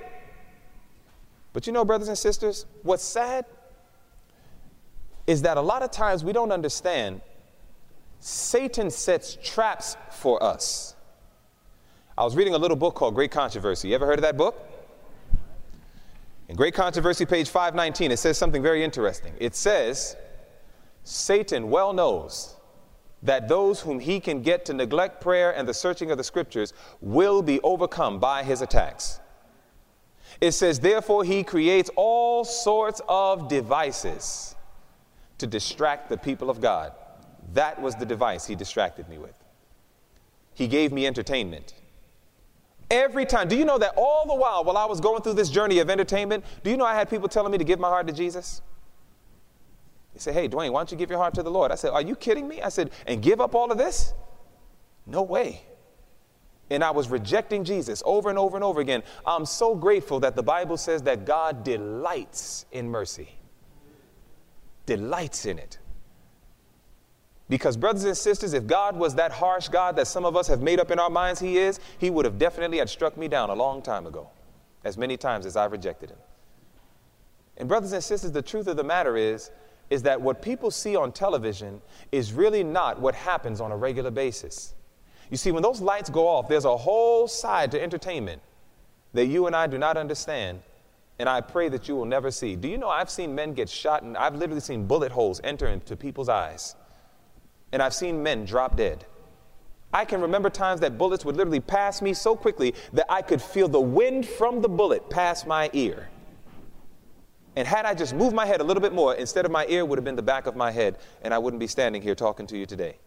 [1.52, 3.44] But you know, brothers and sisters, what's sad
[5.26, 7.20] is that a lot of times we don't understand
[8.20, 10.94] Satan sets traps for us.
[12.16, 13.88] I was reading a little book called Great Controversy.
[13.88, 14.58] You ever heard of that book?
[16.48, 19.32] In Great Controversy, page 519, it says something very interesting.
[19.38, 20.16] It says,
[21.04, 22.56] Satan well knows
[23.22, 26.72] that those whom he can get to neglect prayer and the searching of the scriptures
[27.00, 29.19] will be overcome by his attacks.
[30.40, 34.54] It says, therefore, he creates all sorts of devices
[35.38, 36.92] to distract the people of God.
[37.52, 39.34] That was the device he distracted me with.
[40.54, 41.74] He gave me entertainment.
[42.90, 43.48] Every time.
[43.48, 45.88] Do you know that all the while, while I was going through this journey of
[45.88, 48.62] entertainment, do you know I had people telling me to give my heart to Jesus?
[50.12, 51.70] They said, Hey, Dwayne, why don't you give your heart to the Lord?
[51.70, 52.60] I said, Are you kidding me?
[52.62, 54.12] I said, And give up all of this?
[55.06, 55.62] No way.
[56.70, 59.02] And I was rejecting Jesus over and over and over again.
[59.26, 63.30] I'm so grateful that the Bible says that God delights in mercy,
[64.86, 65.78] delights in it.
[67.48, 70.62] Because, brothers and sisters, if God was that harsh God that some of us have
[70.62, 73.50] made up in our minds He is, He would have definitely had struck me down
[73.50, 74.30] a long time ago,
[74.84, 76.18] as many times as I've rejected Him.
[77.56, 79.50] And, brothers and sisters, the truth of the matter is,
[79.90, 84.12] is that what people see on television is really not what happens on a regular
[84.12, 84.72] basis.
[85.30, 88.42] You see, when those lights go off, there's a whole side to entertainment
[89.12, 90.60] that you and I do not understand,
[91.18, 92.56] and I pray that you will never see.
[92.56, 95.66] Do you know I've seen men get shot, and I've literally seen bullet holes enter
[95.68, 96.74] into people's eyes
[97.72, 99.04] and I've seen men drop dead.
[99.92, 103.42] I can remember times that bullets would literally pass me so quickly that I could
[103.42, 106.08] feel the wind from the bullet pass my ear.
[107.56, 109.84] And had I just moved my head a little bit more, instead of my ear
[109.84, 112.46] would have been the back of my head, and I wouldn't be standing here talking
[112.46, 112.98] to you today.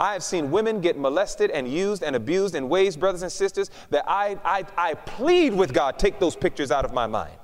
[0.00, 3.70] I have seen women get molested and used and abused in ways, brothers and sisters,
[3.90, 7.36] that I, I, I plead with God, take those pictures out of my mind.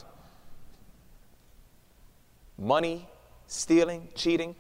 [2.57, 3.07] Money,
[3.47, 4.57] stealing, cheating,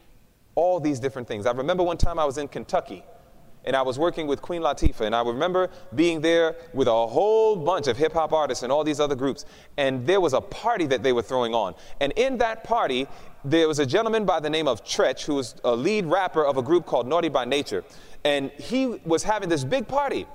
[0.55, 1.47] all these different things.
[1.47, 3.03] I remember one time I was in Kentucky
[3.67, 7.57] and I was working with Queen Latifah, and I remember being there with a whole
[7.57, 9.45] bunch of hip hop artists and all these other groups.
[9.77, 11.75] And there was a party that they were throwing on.
[12.01, 13.09] And in that party,
[13.45, 16.57] there was a gentleman by the name of Treach, who was a lead rapper of
[16.57, 17.85] a group called Naughty by Nature.
[18.25, 20.27] And he was having this big party.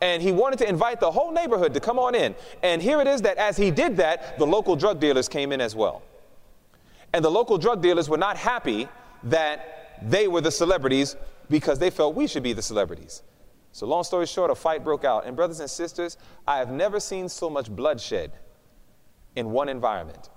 [0.00, 2.34] And he wanted to invite the whole neighborhood to come on in.
[2.62, 5.60] And here it is that as he did that, the local drug dealers came in
[5.60, 6.02] as well.
[7.12, 8.88] And the local drug dealers were not happy
[9.24, 11.16] that they were the celebrities
[11.48, 13.22] because they felt we should be the celebrities.
[13.72, 15.26] So, long story short, a fight broke out.
[15.26, 18.32] And, brothers and sisters, I have never seen so much bloodshed
[19.36, 20.30] in one environment.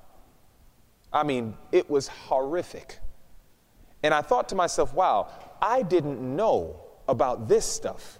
[1.11, 2.99] I mean, it was horrific.
[4.03, 5.29] And I thought to myself, wow,
[5.61, 8.19] I didn't know about this stuff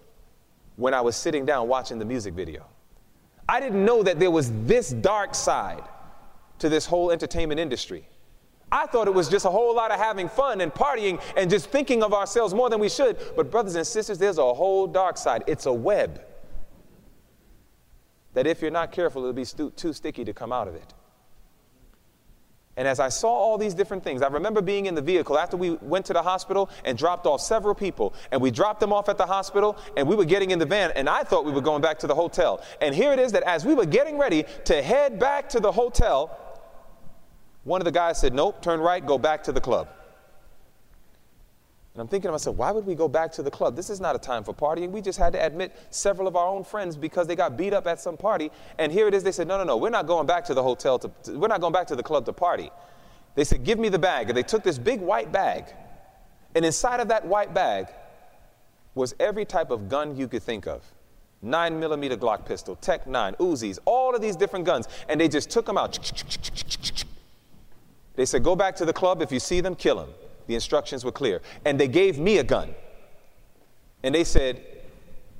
[0.75, 2.65] when I was sitting down watching the music video.
[3.47, 5.83] I didn't know that there was this dark side
[6.59, 8.08] to this whole entertainment industry.
[8.71, 11.69] I thought it was just a whole lot of having fun and partying and just
[11.69, 13.17] thinking of ourselves more than we should.
[13.35, 15.43] But, brothers and sisters, there's a whole dark side.
[15.47, 16.21] It's a web
[18.33, 20.93] that, if you're not careful, it'll be stu- too sticky to come out of it.
[22.79, 25.57] And as I saw all these different things, I remember being in the vehicle after
[25.57, 28.13] we went to the hospital and dropped off several people.
[28.31, 30.93] And we dropped them off at the hospital and we were getting in the van
[30.95, 32.63] and I thought we were going back to the hotel.
[32.79, 35.73] And here it is that as we were getting ready to head back to the
[35.73, 36.39] hotel,
[37.63, 39.89] one of the guys said, Nope, turn right, go back to the club.
[41.99, 43.75] And I'm thinking to myself, why would we go back to the club?
[43.75, 44.91] This is not a time for partying.
[44.91, 47.87] We just had to admit several of our own friends because they got beat up
[47.87, 48.51] at some party.
[48.77, 50.63] And here it is, they said, no, no, no, we're not going back to the
[50.63, 52.71] hotel, to, to, we're not going back to the club to party.
[53.35, 54.29] They said, give me the bag.
[54.29, 55.65] And they took this big white bag.
[56.55, 57.87] And inside of that white bag
[58.95, 60.83] was every type of gun you could think of.
[61.41, 64.87] 9 millimeter Glock pistol, Tech 9, Uzis, all of these different guns.
[65.07, 65.97] And they just took them out
[68.19, 69.21] they said, Go back to the club.
[69.21, 70.09] If you see them, kill them.
[70.47, 71.41] The instructions were clear.
[71.63, 72.75] And they gave me a gun.
[74.03, 74.61] And they said,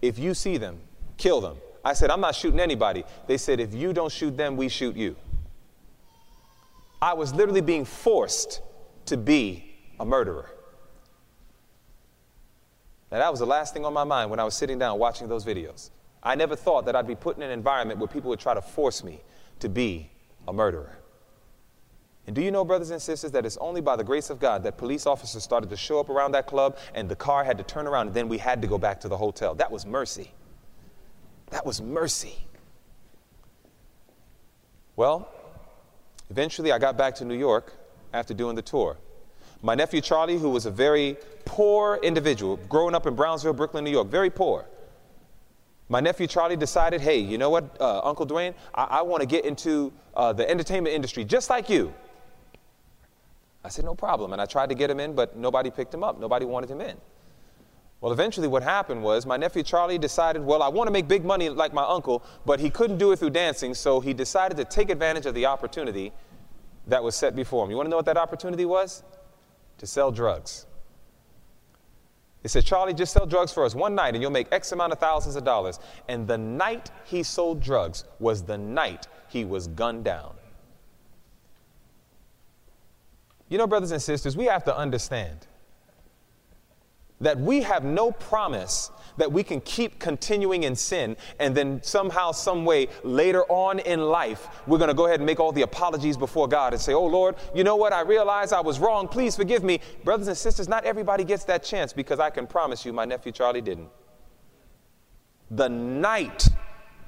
[0.02, 0.80] If you see them,
[1.18, 1.58] kill them.
[1.84, 3.04] I said, I'm not shooting anybody.
[3.28, 5.18] They said, If you don't shoot them, we shoot you.
[7.02, 8.62] I was literally being forced
[9.08, 10.50] to be a murderer.
[13.12, 15.28] Now, that was the last thing on my mind when I was sitting down watching
[15.28, 15.90] those videos.
[16.24, 18.62] I never thought that I'd be put in an environment where people would try to
[18.62, 19.20] force me
[19.60, 20.10] to be
[20.48, 20.96] a murderer.
[22.30, 24.62] And do you know, brothers and sisters, that it's only by the grace of God
[24.62, 27.64] that police officers started to show up around that club and the car had to
[27.64, 29.56] turn around and then we had to go back to the hotel?
[29.56, 30.30] That was mercy.
[31.50, 32.36] That was mercy.
[34.96, 35.28] Well,
[36.30, 37.74] eventually I got back to New York
[38.14, 38.98] after doing the tour.
[39.64, 43.90] My nephew Charlie, who was a very poor individual, growing up in Brownsville, Brooklyn, New
[43.90, 44.68] York, very poor.
[45.88, 49.28] My nephew Charlie decided, hey, you know what, uh, Uncle Dwayne, I, I want to
[49.28, 51.92] get into uh, the entertainment industry just like you.
[53.64, 54.34] I said, no problem.
[54.34, 56.20] And I tried to get him in, but nobody picked him up.
[56.20, 56.98] Nobody wanted him in.
[58.02, 61.26] Well, eventually, what happened was my nephew Charlie decided, well, I want to make big
[61.26, 64.64] money like my uncle, but he couldn't do it through dancing, so he decided to
[64.64, 66.14] take advantage of the opportunity
[66.88, 67.72] that was set before him.
[67.72, 69.04] You want to know what that opportunity was?
[69.80, 70.66] To sell drugs.
[72.42, 74.94] They said, Charlie, just sell drugs for us one night and you'll make X amount
[74.94, 75.80] of thousands of dollars.
[76.08, 80.36] And the night he sold drugs was the night he was gunned down.
[83.50, 85.48] You know, brothers and sisters, we have to understand
[87.22, 92.32] that we have no promise that we can keep continuing in sin and then somehow,
[92.32, 95.64] some way later on in life, we're going to go ahead and make all the
[95.64, 97.92] apologies before God and say, Oh Lord, you know what?
[97.92, 99.08] I realize I was wrong.
[99.08, 99.82] Please forgive me.
[100.04, 103.32] Brothers and sisters, not everybody gets that chance because I can promise you my nephew
[103.32, 103.90] Charlie didn't.
[105.52, 106.48] The night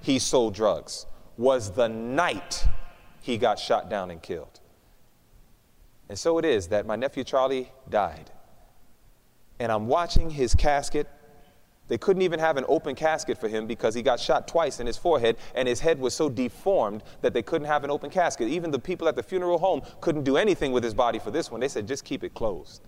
[0.01, 1.05] he sold drugs
[1.37, 2.67] was the night
[3.21, 4.60] he got shot down and killed.
[6.11, 8.31] And so it is that my nephew Charlie died
[9.61, 11.07] and I'm watching his casket.
[11.87, 14.87] They couldn't even have an open casket for him because he got shot twice in
[14.87, 18.49] his forehead and his head was so deformed that they couldn't have an open casket.
[18.49, 21.49] Even the people at the funeral home couldn't do anything with his body for this
[21.49, 21.61] one.
[21.61, 22.81] They said, just keep it closed.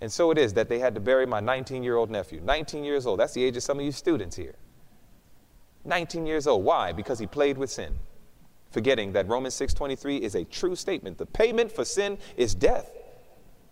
[0.00, 2.40] And so it is that they had to bury my 19 year old nephew.
[2.44, 3.18] 19 years old.
[3.18, 4.54] That's the age of some of you students here.
[5.84, 6.64] 19 years old.
[6.64, 6.92] Why?
[6.92, 7.98] Because he played with sin.
[8.70, 11.18] Forgetting that Romans 6:23 is a true statement.
[11.18, 12.90] The payment for sin is death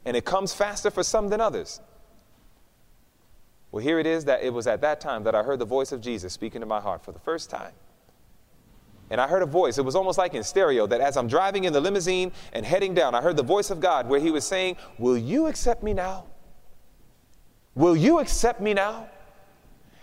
[0.07, 1.81] and it comes faster for some than others.
[3.73, 5.93] Well, here it is that it was at that time that I heard the voice
[5.93, 7.73] of Jesus speaking to my heart for the first time.
[9.11, 11.65] And I heard a voice, it was almost like in stereo, that as I'm driving
[11.65, 14.47] in the limousine and heading down, I heard the voice of God where He was
[14.47, 16.25] saying, Will you accept me now?
[17.75, 19.09] Will you accept me now?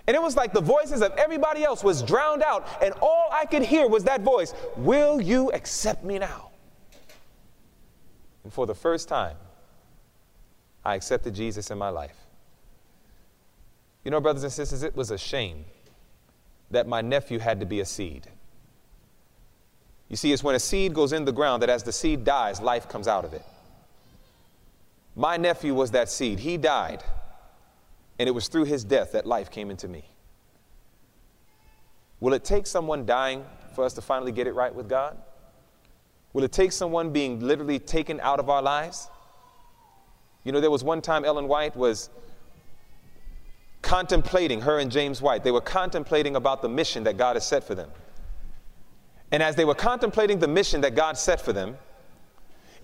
[0.05, 3.45] And it was like the voices of everybody else was drowned out, and all I
[3.45, 6.49] could hear was that voice, Will you accept me now?
[8.43, 9.37] And for the first time,
[10.83, 12.17] I accepted Jesus in my life.
[14.03, 15.63] You know, brothers and sisters, it was a shame
[16.71, 18.27] that my nephew had to be a seed.
[20.09, 22.59] You see, it's when a seed goes in the ground that as the seed dies,
[22.59, 23.43] life comes out of it.
[25.15, 26.39] My nephew was that seed.
[26.39, 27.03] He died,
[28.23, 30.05] and it was through his death that life came into me.
[32.21, 33.43] Will it take someone dying
[33.75, 35.17] for us to finally get it right with God?
[36.31, 39.09] Will it take someone being literally taken out of our lives?
[40.45, 42.09] You know, there was one time Ellen White was
[43.81, 47.65] contemplating, her and James White, they were contemplating about the mission that God has set
[47.65, 47.89] for them.
[49.33, 51.77] And as they were contemplating the mission that God set for them,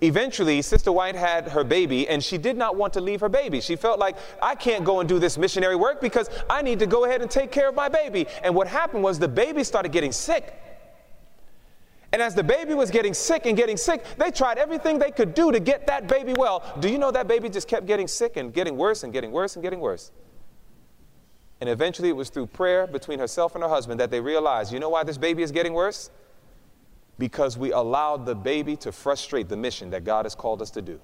[0.02, 3.62] eventually Sister White had her baby and she did not want to leave her baby.
[3.62, 6.88] She felt like, I can't go and do this missionary work because I need to
[6.88, 8.28] go ahead and take care of my baby.
[8.44, 10.56] And what happened was the baby started getting sick.
[12.12, 15.36] And as the baby was getting sick and getting sick, they tried everything they could
[15.36, 16.64] do to get that baby well.
[16.80, 19.56] Do you know that baby just kept getting sick and getting worse and getting worse
[19.56, 20.12] and getting worse?
[21.62, 24.80] And eventually it was through prayer between herself and her husband that they realized, you
[24.80, 26.10] know why this baby is getting worse?
[27.20, 30.82] Because we allowed the baby to frustrate the mission that God has called us to
[30.82, 31.00] do.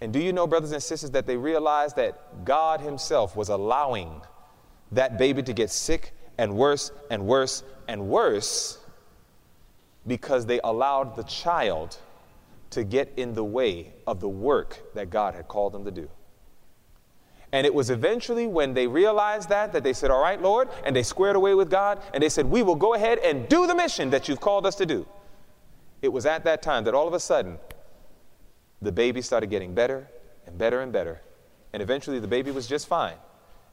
[0.00, 4.20] And do you know, brothers and sisters, that they realized that God Himself was allowing
[4.92, 8.78] that baby to get sick and worse and worse and worse
[10.06, 11.98] because they allowed the child
[12.70, 16.08] to get in the way of the work that God had called them to do.
[17.52, 20.94] And it was eventually when they realized that, that they said, All right, Lord, and
[20.94, 23.74] they squared away with God, and they said, We will go ahead and do the
[23.74, 25.06] mission that you've called us to do.
[26.02, 27.58] It was at that time that all of a sudden,
[28.82, 30.08] the baby started getting better
[30.46, 31.22] and better and better.
[31.72, 33.16] And eventually, the baby was just fine.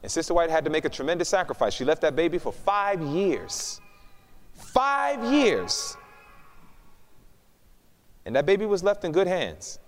[0.02, 1.74] And Sister White had to make a tremendous sacrifice.
[1.74, 3.80] She left that baby for five years.
[4.54, 5.96] Five years.
[8.24, 9.78] And that baby was left in good hands.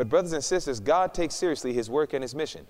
[0.00, 2.66] But, brothers and sisters, God takes seriously his work and his mission.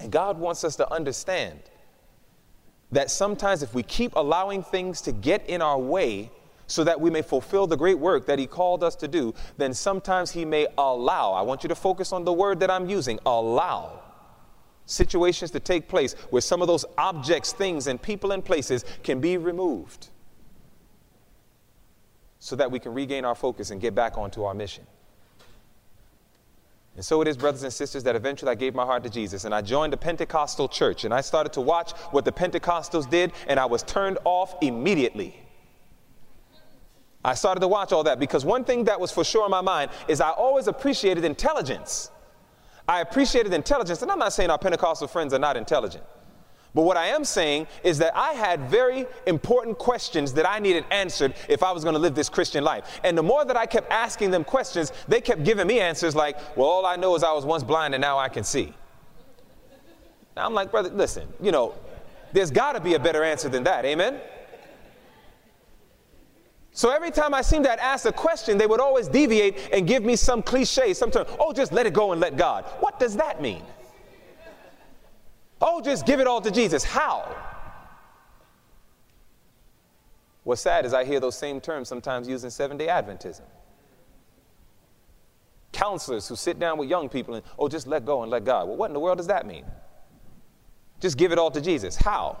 [0.00, 1.60] And God wants us to understand
[2.90, 6.32] that sometimes if we keep allowing things to get in our way
[6.66, 9.72] so that we may fulfill the great work that he called us to do, then
[9.72, 11.32] sometimes he may allow.
[11.32, 14.02] I want you to focus on the word that I'm using allow
[14.86, 19.20] situations to take place where some of those objects, things, and people and places can
[19.20, 20.08] be removed
[22.40, 24.84] so that we can regain our focus and get back onto our mission.
[26.96, 29.44] And so it is, brothers and sisters, that eventually I gave my heart to Jesus
[29.44, 33.32] and I joined a Pentecostal church and I started to watch what the Pentecostals did
[33.46, 35.36] and I was turned off immediately.
[37.24, 39.60] I started to watch all that because one thing that was for sure in my
[39.60, 42.10] mind is I always appreciated intelligence.
[42.88, 46.02] I appreciated intelligence, and I'm not saying our Pentecostal friends are not intelligent.
[46.74, 50.84] But what I am saying is that I had very important questions that I needed
[50.90, 53.00] answered if I was going to live this Christian life.
[53.02, 56.36] And the more that I kept asking them questions, they kept giving me answers like,
[56.56, 58.72] well, all I know is I was once blind and now I can see.
[60.36, 61.74] Now I'm like, brother, listen, you know,
[62.32, 63.84] there's got to be a better answer than that.
[63.84, 64.20] Amen?
[66.72, 70.04] So every time I seemed to ask a question, they would always deviate and give
[70.04, 71.28] me some cliche, sometimes.
[71.40, 72.64] Oh, just let it go and let God.
[72.78, 73.62] What does that mean?
[75.60, 76.84] Oh, just give it all to Jesus.
[76.84, 77.36] How?
[80.44, 83.42] What's sad is I hear those same terms sometimes used in seven day Adventism.
[85.72, 88.68] counselors who sit down with young people and, oh, just let go and let God.
[88.68, 89.64] Well, what in the world does that mean?
[91.00, 91.96] Just give it all to Jesus.
[91.96, 92.38] How?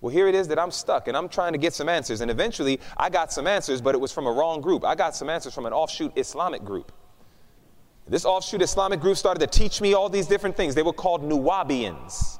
[0.00, 2.20] Well, here it is that I'm stuck and I'm trying to get some answers.
[2.20, 4.84] And eventually I got some answers, but it was from a wrong group.
[4.84, 6.92] I got some answers from an offshoot Islamic group.
[8.08, 10.74] This offshoot Islamic group started to teach me all these different things.
[10.74, 12.38] They were called Nuwaubians.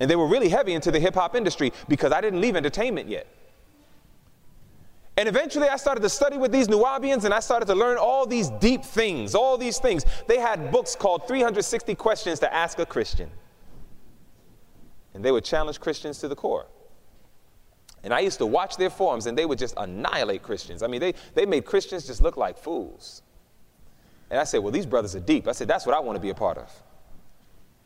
[0.00, 3.08] And they were really heavy into the hip hop industry because I didn't leave entertainment
[3.08, 3.26] yet.
[5.18, 8.26] And eventually I started to study with these Nuwaubians and I started to learn all
[8.26, 10.04] these deep things, all these things.
[10.26, 13.30] They had books called 360 Questions to Ask a Christian.
[15.14, 16.66] And they would challenge Christians to the core.
[18.04, 20.82] And I used to watch their forums and they would just annihilate Christians.
[20.82, 23.22] I mean, they, they made Christians just look like fools.
[24.30, 25.48] And I said, Well, these brothers are deep.
[25.48, 26.70] I said, That's what I want to be a part of.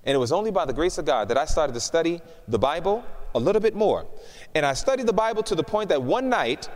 [0.05, 2.59] And it was only by the grace of God that I started to study the
[2.59, 4.07] Bible a little bit more.
[4.55, 6.69] And I studied the Bible to the point that one night,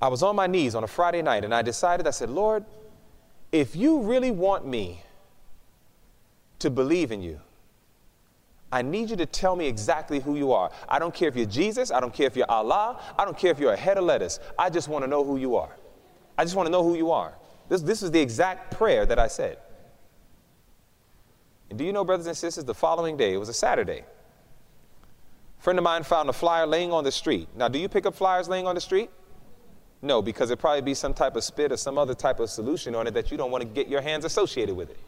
[0.00, 2.64] I was on my knees on a Friday night and I decided, I said, Lord,
[3.50, 5.02] if you really want me
[6.60, 7.40] to believe in you,
[8.70, 10.70] I need you to tell me exactly who you are.
[10.88, 13.50] I don't care if you're Jesus, I don't care if you're Allah, I don't care
[13.50, 14.38] if you're a head of lettuce.
[14.58, 15.70] I just want to know who you are.
[16.36, 17.34] I just want to know who you are.
[17.68, 19.58] This, this is the exact prayer that I said.
[21.68, 24.04] And do you know, brothers and sisters, the following day, it was a Saturday.
[25.58, 27.48] A friend of mine found a flyer laying on the street.
[27.56, 29.10] Now, do you pick up flyers laying on the street?
[30.02, 32.94] No, because it probably be some type of spit or some other type of solution
[32.94, 34.98] on it that you don't want to get your hands associated with it.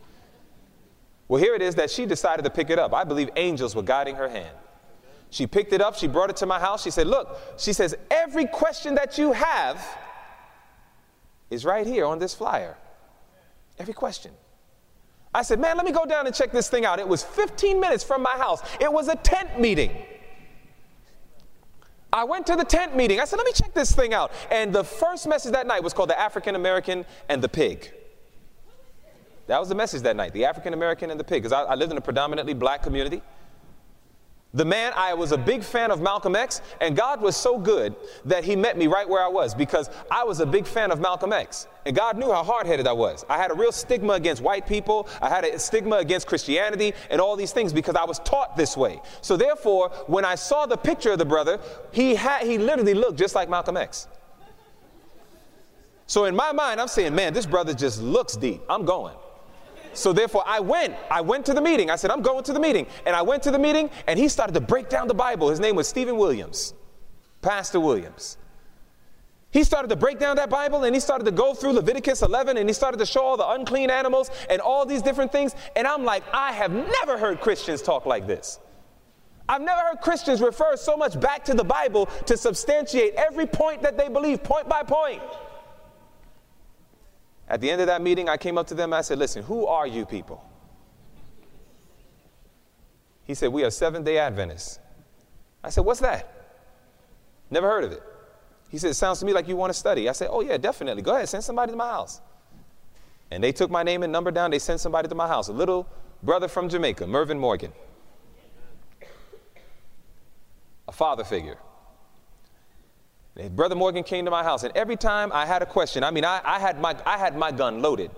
[1.28, 2.94] Well, here it is that she decided to pick it up.
[2.94, 4.56] I believe angels were guiding her hand.
[5.30, 6.82] She picked it up, she brought it to my house.
[6.82, 9.86] She said, Look, she says, every question that you have
[11.50, 12.76] is right here on this flyer.
[13.78, 14.32] Every question.
[15.34, 16.98] I said, Man, let me go down and check this thing out.
[16.98, 19.90] It was 15 minutes from my house, it was a tent meeting.
[22.10, 23.20] I went to the tent meeting.
[23.20, 24.32] I said, let me check this thing out.
[24.50, 27.92] And the first message that night was called The African American and the Pig.
[29.48, 31.74] That was the message that night, the African American and the pig, because I, I
[31.74, 33.22] lived in a predominantly black community.
[34.54, 37.94] The man, I was a big fan of Malcolm X, and God was so good
[38.24, 41.00] that he met me right where I was because I was a big fan of
[41.00, 41.66] Malcolm X.
[41.84, 43.26] And God knew how hard headed I was.
[43.28, 47.20] I had a real stigma against white people, I had a stigma against Christianity, and
[47.20, 49.02] all these things because I was taught this way.
[49.20, 51.60] So, therefore, when I saw the picture of the brother,
[51.92, 54.08] he, had, he literally looked just like Malcolm X.
[56.06, 58.62] So, in my mind, I'm saying, man, this brother just looks deep.
[58.70, 59.16] I'm going.
[59.98, 60.94] So therefore, I went.
[61.10, 61.90] I went to the meeting.
[61.90, 62.86] I said, I'm going to the meeting.
[63.04, 65.50] And I went to the meeting, and he started to break down the Bible.
[65.50, 66.74] His name was Stephen Williams,
[67.42, 68.38] Pastor Williams.
[69.50, 72.58] He started to break down that Bible and he started to go through Leviticus 11
[72.58, 75.54] and he started to show all the unclean animals and all these different things.
[75.74, 78.60] And I'm like, I have never heard Christians talk like this.
[79.48, 83.80] I've never heard Christians refer so much back to the Bible to substantiate every point
[83.80, 85.22] that they believe, point by point.
[87.48, 88.92] At the end of that meeting, I came up to them.
[88.92, 90.44] I said, Listen, who are you people?
[93.24, 94.78] He said, We are Seventh day Adventists.
[95.64, 96.34] I said, What's that?
[97.50, 98.02] Never heard of it.
[98.70, 100.08] He said, It sounds to me like you want to study.
[100.08, 101.02] I said, Oh, yeah, definitely.
[101.02, 102.20] Go ahead, send somebody to my house.
[103.30, 104.50] And they took my name and number down.
[104.50, 105.86] They sent somebody to my house, a little
[106.22, 107.72] brother from Jamaica, Mervyn Morgan,
[110.86, 111.58] a father figure.
[113.50, 116.24] Brother Morgan came to my house, and every time I had a question, I mean,
[116.24, 118.10] I, I, had my, I had my gun loaded.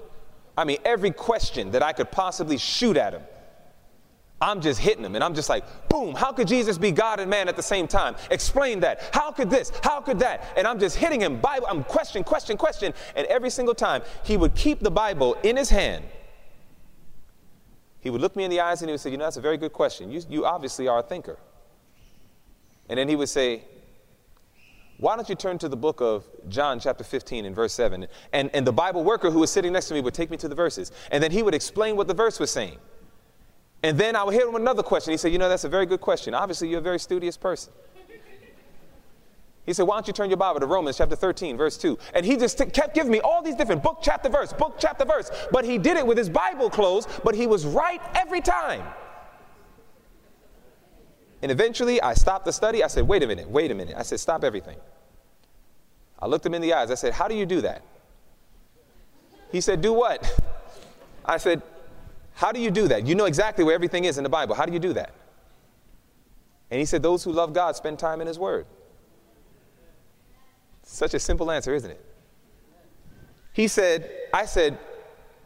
[0.57, 3.23] I mean, every question that I could possibly shoot at him,
[4.41, 5.15] I'm just hitting him.
[5.15, 7.87] And I'm just like, boom, how could Jesus be God and man at the same
[7.87, 8.17] time?
[8.31, 9.11] Explain that.
[9.13, 9.71] How could this?
[9.83, 10.55] How could that?
[10.57, 11.39] And I'm just hitting him.
[11.39, 12.95] Bible, I'm question, question, question.
[13.15, 16.05] And every single time, he would keep the Bible in his hand.
[18.01, 19.43] He would look me in the eyes and he would say, You know, that's a
[19.43, 20.11] very good question.
[20.11, 21.39] You, you obviously are a thinker.
[22.89, 23.65] And then he would say,
[25.01, 28.07] why don't you turn to the book of John, chapter 15, and verse 7?
[28.35, 30.49] And, and the Bible worker who was sitting next to me would take me to
[30.49, 30.93] the verses.
[31.11, 32.79] And then he would explain what the verse was saying.
[33.83, 35.13] And then I would hit him another question.
[35.13, 36.35] He said, You know, that's a very good question.
[36.35, 37.73] Obviously, you're a very studious person.
[39.65, 41.97] He said, Why don't you turn your Bible to Romans chapter 13, verse 2?
[42.15, 45.07] And he just t- kept giving me all these different book, chapter, verse, book, chapter,
[45.07, 45.31] verse.
[45.51, 48.83] But he did it with his Bible closed, but he was right every time.
[51.43, 52.85] And eventually I stopped the study.
[52.85, 53.95] I said, wait a minute, wait a minute.
[53.97, 54.77] I said, stop everything.
[56.19, 56.91] I looked him in the eyes.
[56.91, 57.83] I said, how do you do that?
[59.51, 60.41] He said, do what?
[61.25, 61.63] I said,
[62.35, 63.07] how do you do that?
[63.07, 64.55] You know exactly where everything is in the Bible.
[64.55, 65.13] How do you do that?
[66.71, 68.67] And he said, those who love God spend time in his word.
[70.83, 72.05] Such a simple answer, isn't it?
[73.53, 74.79] He said, I said,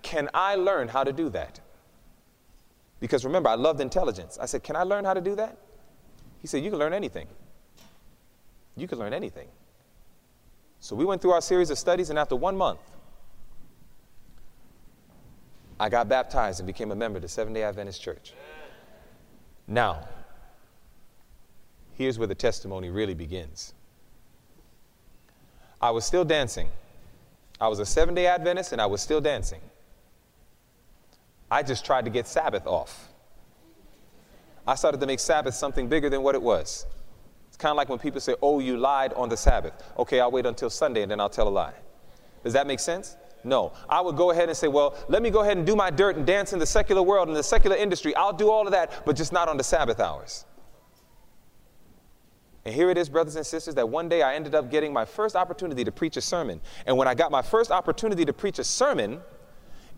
[0.03, 1.61] can I learn how to do that?
[3.01, 4.39] Because remember, I loved intelligence.
[4.41, 5.59] I said, Can I learn how to do that?
[6.45, 7.27] He said, You can learn anything.
[8.77, 9.49] You can learn anything.
[10.79, 12.81] So we went through our series of studies, and after one month,
[15.81, 18.35] I got baptized and became a member of the Seventh day Adventist Church.
[19.67, 20.07] Now,
[21.95, 23.73] here's where the testimony really begins.
[25.81, 26.69] I was still dancing.
[27.59, 29.63] I was a seven day Adventist and I was still dancing.
[31.51, 33.14] I just tried to get Sabbath off.
[34.67, 36.87] I started to make Sabbath something bigger than what it was.
[37.49, 39.75] It's kind of like when people say, Oh, you lied on the Sabbath.
[39.99, 41.75] Okay, I'll wait until Sunday and then I'll tell a lie.
[42.43, 43.17] Does that make sense?
[43.45, 43.73] No.
[43.89, 46.17] I would go ahead and say, Well, let me go ahead and do my dirt
[46.17, 48.15] and dance in the secular world, in the secular industry.
[48.17, 50.47] I'll do all of that, but just not on the Sabbath hours.
[52.65, 55.05] And here it is, brothers and sisters, that one day I ended up getting my
[55.05, 56.61] first opportunity to preach a sermon.
[56.87, 59.21] And when I got my first opportunity to preach a sermon,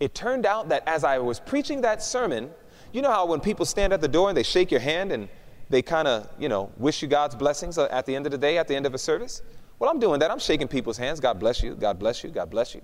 [0.00, 2.50] it turned out that as I was preaching that sermon,
[2.96, 5.28] you know how when people stand at the door and they shake your hand and
[5.68, 8.38] they kind of, you know, wish you God's blessings uh, at the end of the
[8.38, 9.42] day, at the end of a service?
[9.78, 10.30] Well, I'm doing that.
[10.30, 11.20] I'm shaking people's hands.
[11.20, 11.74] God bless you.
[11.74, 12.30] God bless you.
[12.30, 12.80] God bless you.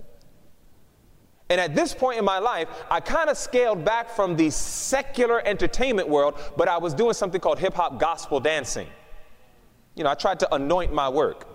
[1.49, 5.41] And at this point in my life, I kind of scaled back from the secular
[5.47, 8.87] entertainment world, but I was doing something called hip hop gospel dancing.
[9.95, 11.47] You know, I tried to anoint my work.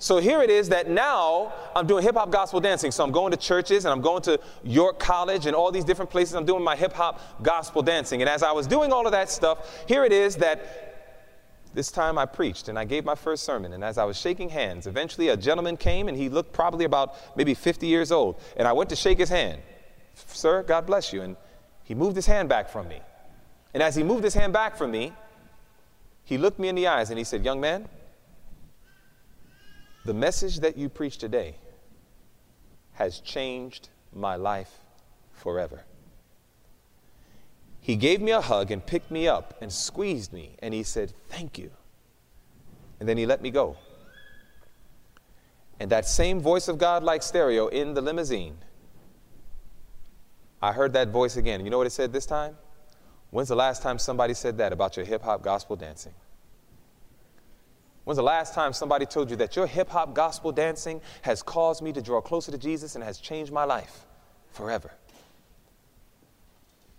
[0.00, 2.90] So here it is that now I'm doing hip hop gospel dancing.
[2.90, 6.10] So I'm going to churches and I'm going to York College and all these different
[6.10, 6.34] places.
[6.34, 8.22] I'm doing my hip hop gospel dancing.
[8.22, 12.16] And as I was doing all of that stuff, here it is that this time
[12.16, 13.74] I preached and I gave my first sermon.
[13.74, 17.14] And as I was shaking hands, eventually a gentleman came and he looked probably about
[17.36, 18.40] maybe 50 years old.
[18.56, 19.60] And I went to shake his hand.
[20.14, 21.20] Sir, God bless you.
[21.20, 21.36] And
[21.84, 23.02] he moved his hand back from me.
[23.74, 25.12] And as he moved his hand back from me,
[26.24, 27.86] he looked me in the eyes and he said, Young man,
[30.04, 31.56] the message that you preach today
[32.92, 34.72] has changed my life
[35.32, 35.82] forever.
[37.80, 41.12] He gave me a hug and picked me up and squeezed me, and he said,
[41.28, 41.70] Thank you.
[42.98, 43.76] And then he let me go.
[45.80, 48.58] And that same voice of God, like stereo in the limousine,
[50.60, 51.64] I heard that voice again.
[51.64, 52.58] You know what it said this time?
[53.30, 56.12] When's the last time somebody said that about your hip hop gospel dancing?
[58.10, 61.80] When's the last time somebody told you that your hip hop gospel dancing has caused
[61.80, 64.04] me to draw closer to Jesus and has changed my life
[64.50, 64.90] forever?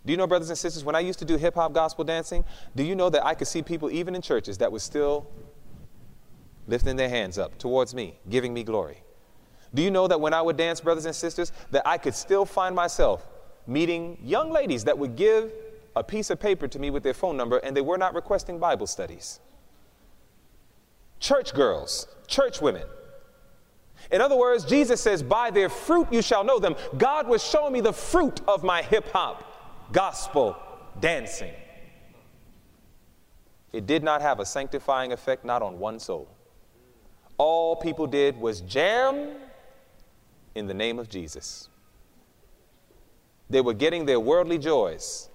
[0.05, 2.45] Do you know, brothers and sisters, when I used to do hip hop gospel dancing,
[2.77, 5.29] do you know that I could see people, even in churches, that were still
[6.65, 9.03] lifting their hands up towards me, giving me glory?
[9.73, 12.45] Do you know that when I would dance, brothers and sisters, that I could still
[12.45, 13.27] find myself
[13.67, 15.51] meeting young ladies that would give
[15.93, 18.59] a piece of paper to me with their phone number and they were not requesting
[18.59, 19.41] Bible studies.
[21.21, 22.83] Church girls, church women.
[24.11, 26.75] In other words, Jesus says, By their fruit you shall know them.
[26.97, 30.57] God was showing me the fruit of my hip hop gospel
[30.99, 31.53] dancing.
[33.71, 36.27] It did not have a sanctifying effect, not on one soul.
[37.37, 39.35] All people did was jam
[40.55, 41.69] in the name of Jesus.
[43.49, 45.29] They were getting their worldly joys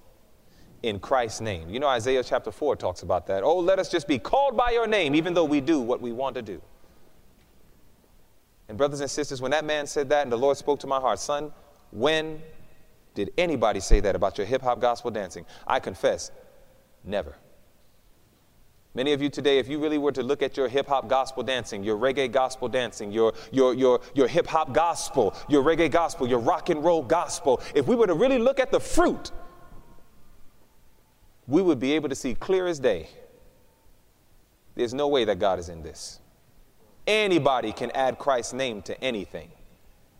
[0.87, 1.69] in Christ's name.
[1.69, 3.43] You know, Isaiah chapter 4 talks about that.
[3.43, 6.13] Oh, let us just be called by your name, even though we do what we
[6.13, 6.63] want to do.
[8.69, 11.01] And, brothers and sisters, when that man said that and the Lord spoke to my
[11.01, 11.53] heart, son,
[11.91, 12.41] when
[13.15, 15.45] did anybody say that about your hip hop gospel dancing?
[15.67, 16.31] I confess,
[17.05, 17.35] never.
[18.95, 21.43] Many of you today, if you really were to look at your hip hop gospel
[21.43, 26.29] dancing, your reggae gospel dancing, your, your, your, your hip hop gospel, your reggae gospel,
[26.29, 29.33] your rock and roll gospel, if we were to really look at the fruit
[31.47, 33.09] we would be able to see clear as day
[34.75, 36.21] there's no way that God is in this.
[37.07, 39.51] Anybody can add Christ's name to anything.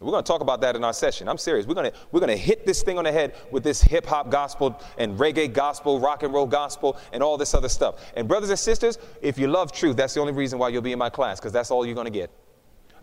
[0.01, 1.27] We're going to talk about that in our session.
[1.29, 1.67] I'm serious.
[1.67, 4.05] We're going to, we're going to hit this thing on the head with this hip
[4.05, 8.13] hop gospel and reggae gospel, rock and roll gospel, and all this other stuff.
[8.15, 10.93] And, brothers and sisters, if you love truth, that's the only reason why you'll be
[10.93, 12.31] in my class, because that's all you're going to get.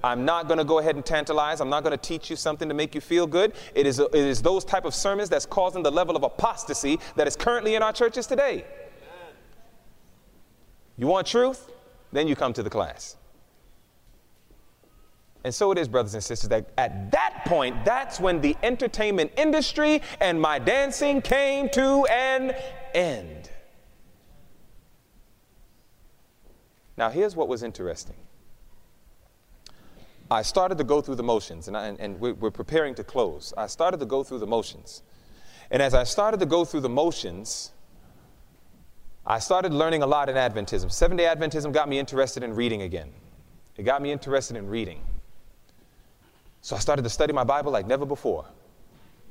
[0.03, 1.61] I'm not going to go ahead and tantalize.
[1.61, 3.53] I'm not going to teach you something to make you feel good.
[3.73, 7.25] It is, it is those type of sermons that's causing the level of apostasy that
[7.25, 8.65] is currently in our churches today.
[10.97, 11.71] You want truth?
[12.11, 13.15] Then you come to the class.
[15.45, 19.31] And so it is, brothers and sisters, that at that point, that's when the entertainment
[19.37, 22.55] industry and my dancing came to an
[22.93, 23.49] end.
[26.97, 28.15] Now, here's what was interesting.
[30.31, 33.03] I started to go through the motions, and, I, and, and we're, we're preparing to
[33.03, 33.53] close.
[33.57, 35.03] I started to go through the motions.
[35.69, 37.71] And as I started to go through the motions,
[39.25, 40.91] I started learning a lot in Adventism.
[40.91, 43.11] Seven day Adventism got me interested in reading again.
[43.77, 45.01] It got me interested in reading.
[46.61, 48.45] So I started to study my Bible like never before.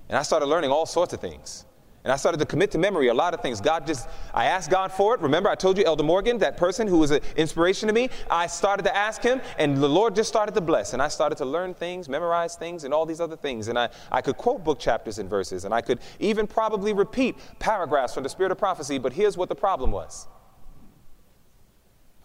[0.09, 1.64] And I started learning all sorts of things.
[2.05, 3.61] And I started to commit to memory a lot of things.
[3.61, 5.20] God just, I asked God for it.
[5.20, 8.48] Remember, I told you, Elder Morgan, that person who was an inspiration to me, I
[8.48, 10.94] started to ask him, and the Lord just started to bless.
[10.94, 13.68] And I started to learn things, memorize things, and all these other things.
[13.68, 17.36] And I, I could quote book chapters and verses, and I could even probably repeat
[17.61, 18.98] paragraphs from the Spirit of Prophecy.
[18.98, 20.26] But here's what the problem was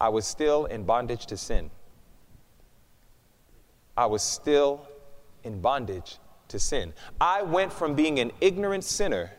[0.00, 1.70] I was still in bondage to sin.
[3.96, 4.88] I was still
[5.44, 6.18] in bondage
[6.48, 6.94] to sin.
[7.20, 9.30] I went from being an ignorant sinner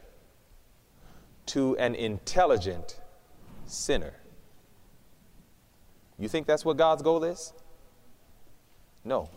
[1.50, 3.00] to an intelligent
[3.66, 4.14] sinner.
[6.18, 7.54] You think that's what God's goal is?
[9.04, 9.30] No.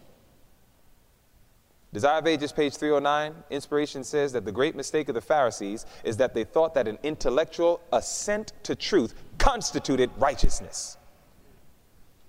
[1.93, 6.17] Desire of Ages, page 309, inspiration says that the great mistake of the Pharisees is
[6.17, 10.97] that they thought that an intellectual assent to truth constituted righteousness.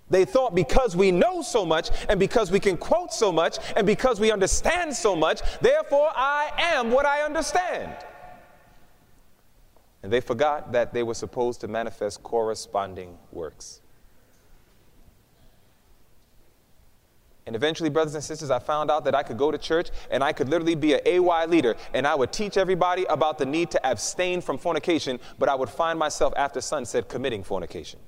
[0.09, 3.87] They thought because we know so much and because we can quote so much and
[3.87, 7.95] because we understand so much, therefore I am what I understand.
[10.03, 13.79] And they forgot that they were supposed to manifest corresponding works.
[17.45, 20.23] And eventually, brothers and sisters, I found out that I could go to church and
[20.23, 23.71] I could literally be an AY leader and I would teach everybody about the need
[23.71, 27.99] to abstain from fornication, but I would find myself after sunset committing fornication.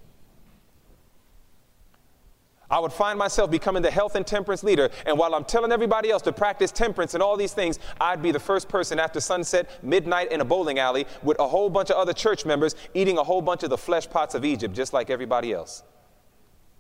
[2.70, 4.89] I would find myself becoming the health and temperance leader.
[5.05, 8.32] And while I'm telling everybody else to practice temperance and all these things, I'd be
[8.32, 11.97] the first person after sunset, midnight in a bowling alley with a whole bunch of
[11.97, 15.09] other church members eating a whole bunch of the flesh pots of Egypt, just like
[15.09, 15.84] everybody else,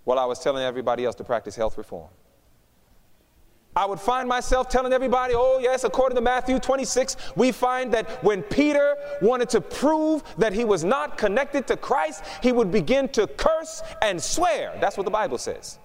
[0.03, 2.09] while I was telling everybody else to practice health reform.
[3.75, 8.23] I would find myself telling everybody, oh, yes, according to Matthew 26, we find that
[8.23, 13.09] when Peter wanted to prove that he was not connected to Christ, he would begin
[13.09, 14.77] to curse and swear.
[14.79, 15.77] That's what the Bible says.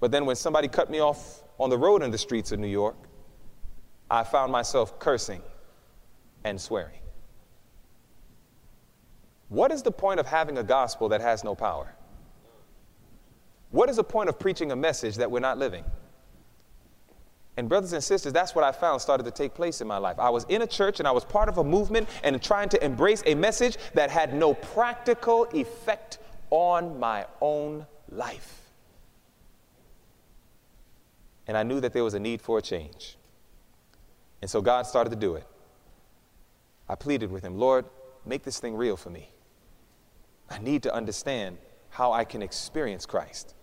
[0.00, 2.66] But then when somebody cut me off on the road in the streets of New
[2.66, 2.96] York,
[4.10, 5.42] I found myself cursing
[6.42, 6.98] and swearing.
[9.48, 11.94] What is the point of having a gospel that has no power?
[13.70, 15.84] What is the point of preaching a message that we're not living?
[17.56, 20.18] And, brothers and sisters, that's what I found started to take place in my life.
[20.18, 22.84] I was in a church and I was part of a movement and trying to
[22.84, 26.18] embrace a message that had no practical effect
[26.50, 28.62] on my own life.
[31.46, 33.16] And I knew that there was a need for a change.
[34.40, 35.46] And so God started to do it.
[36.88, 37.84] I pleaded with Him, Lord,
[38.24, 39.30] make this thing real for me.
[40.48, 41.58] I need to understand
[41.90, 43.54] how I can experience Christ.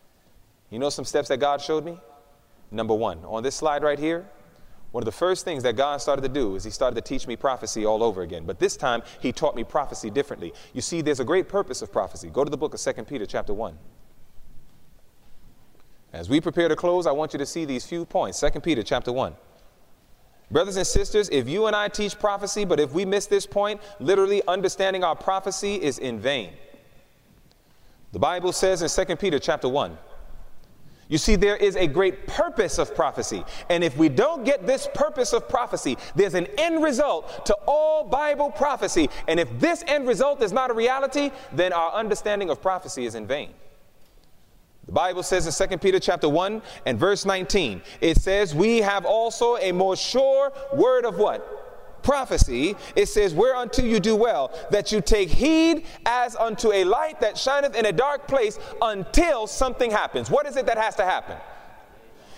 [0.69, 1.99] You know some steps that God showed me?
[2.71, 4.25] Number one, on this slide right here,
[4.91, 7.27] one of the first things that God started to do is He started to teach
[7.27, 8.45] me prophecy all over again.
[8.45, 10.53] But this time, He taught me prophecy differently.
[10.73, 12.29] You see, there's a great purpose of prophecy.
[12.29, 13.77] Go to the book of 2 Peter, chapter 1.
[16.13, 18.39] As we prepare to close, I want you to see these few points.
[18.39, 19.35] 2 Peter, chapter 1.
[20.49, 23.81] Brothers and sisters, if you and I teach prophecy, but if we miss this point,
[23.99, 26.53] literally understanding our prophecy is in vain.
[28.13, 29.97] The Bible says in 2 Peter chapter 1,
[31.09, 33.45] you see, there is a great purpose of prophecy.
[33.69, 38.03] And if we don't get this purpose of prophecy, there's an end result to all
[38.03, 39.09] Bible prophecy.
[39.27, 43.15] And if this end result is not a reality, then our understanding of prophecy is
[43.15, 43.53] in vain.
[44.85, 49.05] The Bible says in 2 Peter chapter 1 and verse 19, it says, We have
[49.05, 51.66] also a more sure word of what?
[52.07, 57.19] Prophecy, it says, Whereunto you do well, that you take heed as unto a light
[57.19, 60.31] that shineth in a dark place until something happens.
[60.31, 61.35] What is it that has to happen?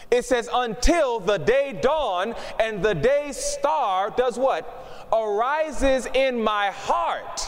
[0.10, 5.08] It says, Until the day dawn and the day star does what?
[5.14, 7.40] Arises in my heart.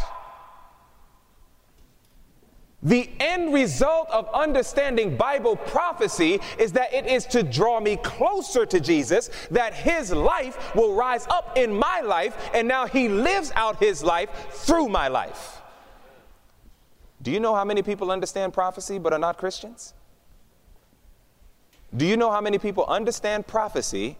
[2.83, 8.65] The end result of understanding Bible prophecy is that it is to draw me closer
[8.65, 13.51] to Jesus, that his life will rise up in my life, and now he lives
[13.55, 15.61] out his life through my life.
[17.21, 19.93] Do you know how many people understand prophecy but are not Christians?
[21.95, 24.17] Do you know how many people understand prophecy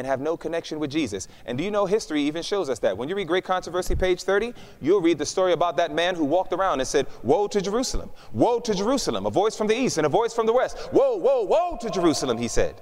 [0.00, 1.28] and have no connection with Jesus.
[1.44, 2.96] And do you know history even shows us that?
[2.96, 6.24] When you read Great Controversy, page 30, you'll read the story about that man who
[6.24, 8.08] walked around and said, Woe to Jerusalem!
[8.32, 9.26] Woe to Jerusalem!
[9.26, 10.90] A voice from the east and a voice from the west.
[10.90, 12.80] Woe, woe, woe to Jerusalem, he said.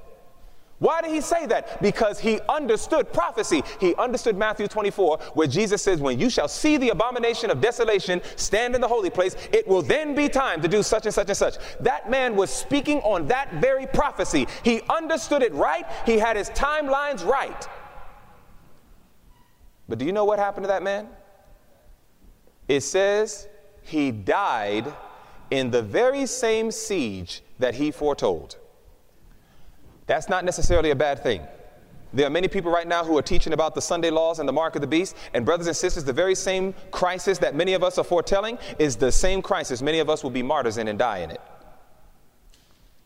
[0.79, 1.83] Why did he say that?
[1.83, 3.63] Because he understood prophecy.
[3.81, 8.21] He understood Matthew 24, where Jesus says, When you shall see the abomination of desolation
[8.37, 11.29] stand in the holy place, it will then be time to do such and such
[11.29, 11.57] and such.
[11.81, 14.47] That man was speaking on that very prophecy.
[14.63, 17.69] He understood it right, he had his timelines right.
[19.89, 21.09] But do you know what happened to that man?
[22.69, 23.49] It says
[23.83, 24.93] he died
[25.51, 28.59] in the very same siege that he foretold.
[30.09, 31.47] That's not necessarily a bad thing.
[32.15, 34.53] There are many people right now who are teaching about the Sunday laws and the
[34.53, 35.15] mark of the beast.
[35.35, 38.97] And, brothers and sisters, the very same crisis that many of us are foretelling is
[38.97, 41.41] the same crisis many of us will be martyrs in and die in it.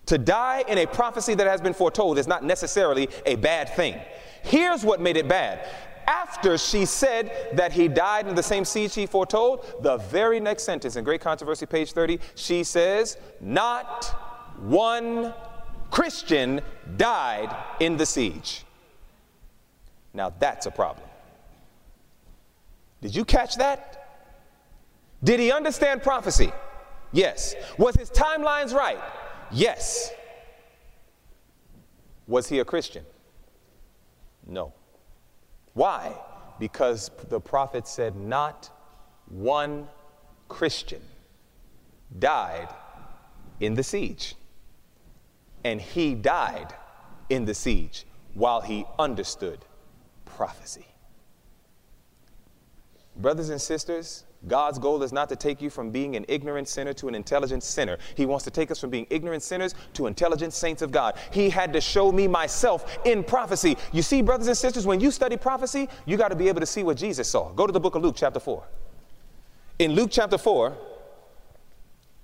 [0.07, 4.01] To die in a prophecy that has been foretold is not necessarily a bad thing.
[4.43, 5.69] Here's what made it bad.
[6.07, 10.65] After she said that he died in the same seed she foretold, the very next
[10.65, 14.05] sentence in Great Controversy, page 30, she says, Not
[14.59, 15.33] one
[15.93, 16.63] Christian
[16.97, 18.65] died in the siege.
[20.15, 21.09] Now that's a problem.
[23.01, 24.03] Did you catch that?
[25.25, 26.53] Did he understand prophecy?
[27.13, 27.55] Yes.
[27.79, 28.99] Was his timelines right?
[29.51, 30.11] Yes.
[32.27, 33.05] Was he a Christian?
[34.47, 34.73] No.
[35.75, 36.15] Why?
[36.59, 38.71] Because the prophet said, Not
[39.27, 39.89] one
[40.49, 41.03] Christian
[42.19, 42.69] died
[43.61, 44.35] in the siege.
[45.65, 46.75] And he died
[47.33, 48.05] in the siege
[48.35, 49.59] while he understood
[50.27, 50.87] prophecy.
[53.17, 56.93] Brothers and sisters, God's goal is not to take you from being an ignorant sinner
[56.95, 57.97] to an intelligent sinner.
[58.17, 61.17] He wants to take us from being ignorant sinners to intelligent saints of God.
[61.31, 63.79] He had to show me myself in prophecy.
[63.93, 66.67] You see, brothers and sisters, when you study prophecy, you got to be able to
[66.67, 67.51] see what Jesus saw.
[67.53, 68.63] Go to the book of Luke, chapter 4.
[69.79, 70.77] In Luke chapter 4,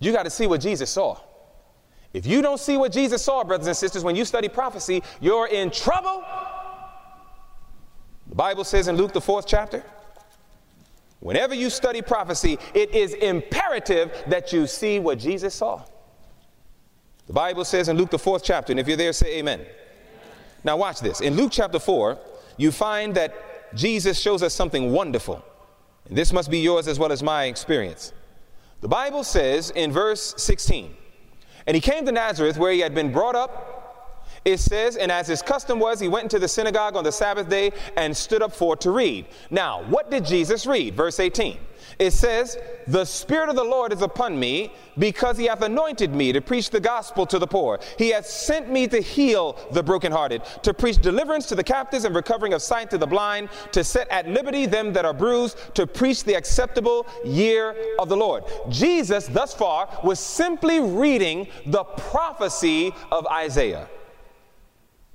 [0.00, 1.18] you got to see what Jesus saw.
[2.18, 5.46] If you don't see what Jesus saw, brothers and sisters, when you study prophecy, you're
[5.46, 6.24] in trouble.
[8.26, 9.84] The Bible says in Luke, the fourth chapter,
[11.20, 15.84] Whenever you study prophecy, it is imperative that you see what Jesus saw.
[17.28, 19.60] The Bible says in Luke, the fourth chapter, and if you're there, say amen.
[19.60, 19.72] amen.
[20.64, 21.20] Now, watch this.
[21.20, 22.18] In Luke chapter 4,
[22.56, 25.44] you find that Jesus shows us something wonderful.
[26.08, 28.12] And this must be yours as well as my experience.
[28.80, 30.96] The Bible says in verse 16,
[31.68, 33.77] and he came to Nazareth where he had been brought up
[34.44, 37.48] it says, and as his custom was, he went into the synagogue on the Sabbath
[37.48, 39.26] day and stood up for to read.
[39.50, 40.94] Now, what did Jesus read?
[40.94, 41.58] Verse 18.
[41.98, 46.32] It says, The Spirit of the Lord is upon me because he hath anointed me
[46.32, 47.80] to preach the gospel to the poor.
[47.96, 52.14] He hath sent me to heal the brokenhearted, to preach deliverance to the captives and
[52.14, 55.86] recovering of sight to the blind, to set at liberty them that are bruised, to
[55.86, 58.44] preach the acceptable year of the Lord.
[58.68, 63.88] Jesus, thus far, was simply reading the prophecy of Isaiah.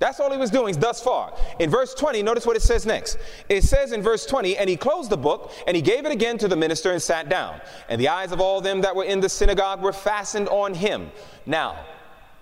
[0.00, 1.32] That's all he was doing thus far.
[1.60, 3.16] In verse 20, notice what it says next.
[3.48, 6.36] It says in verse 20, and he closed the book, and he gave it again
[6.38, 7.60] to the minister and sat down.
[7.88, 11.10] And the eyes of all them that were in the synagogue were fastened on him.
[11.46, 11.86] Now,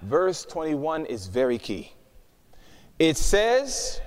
[0.00, 1.92] verse 21 is very key.
[2.98, 4.00] It says,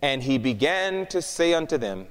[0.00, 2.06] and he began to say unto them,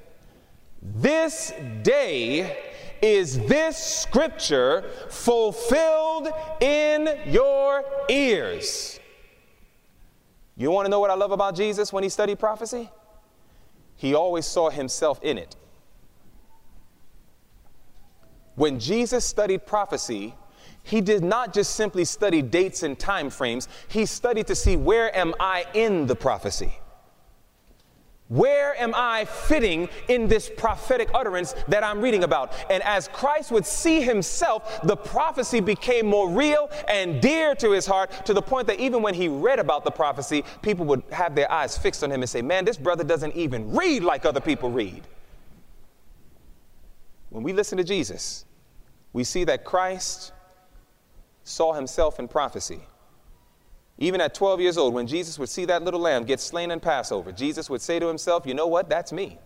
[0.82, 1.52] This
[1.82, 2.58] day
[3.00, 6.28] is this scripture fulfilled
[6.60, 9.00] in your ears.
[10.58, 12.90] You want to know what I love about Jesus when he studied prophecy?
[13.94, 15.54] He always saw himself in it.
[18.56, 20.34] When Jesus studied prophecy,
[20.82, 25.16] he did not just simply study dates and time frames, he studied to see where
[25.16, 26.72] am I in the prophecy.
[28.28, 32.52] Where am I fitting in this prophetic utterance that I'm reading about?
[32.68, 37.86] And as Christ would see himself, the prophecy became more real and dear to his
[37.86, 41.34] heart to the point that even when he read about the prophecy, people would have
[41.34, 44.40] their eyes fixed on him and say, Man, this brother doesn't even read like other
[44.40, 45.02] people read.
[47.30, 48.44] When we listen to Jesus,
[49.14, 50.32] we see that Christ
[51.44, 52.80] saw himself in prophecy.
[53.98, 56.78] Even at 12 years old, when Jesus would see that little lamb get slain in
[56.78, 58.88] Passover, Jesus would say to himself, You know what?
[58.88, 59.38] That's me.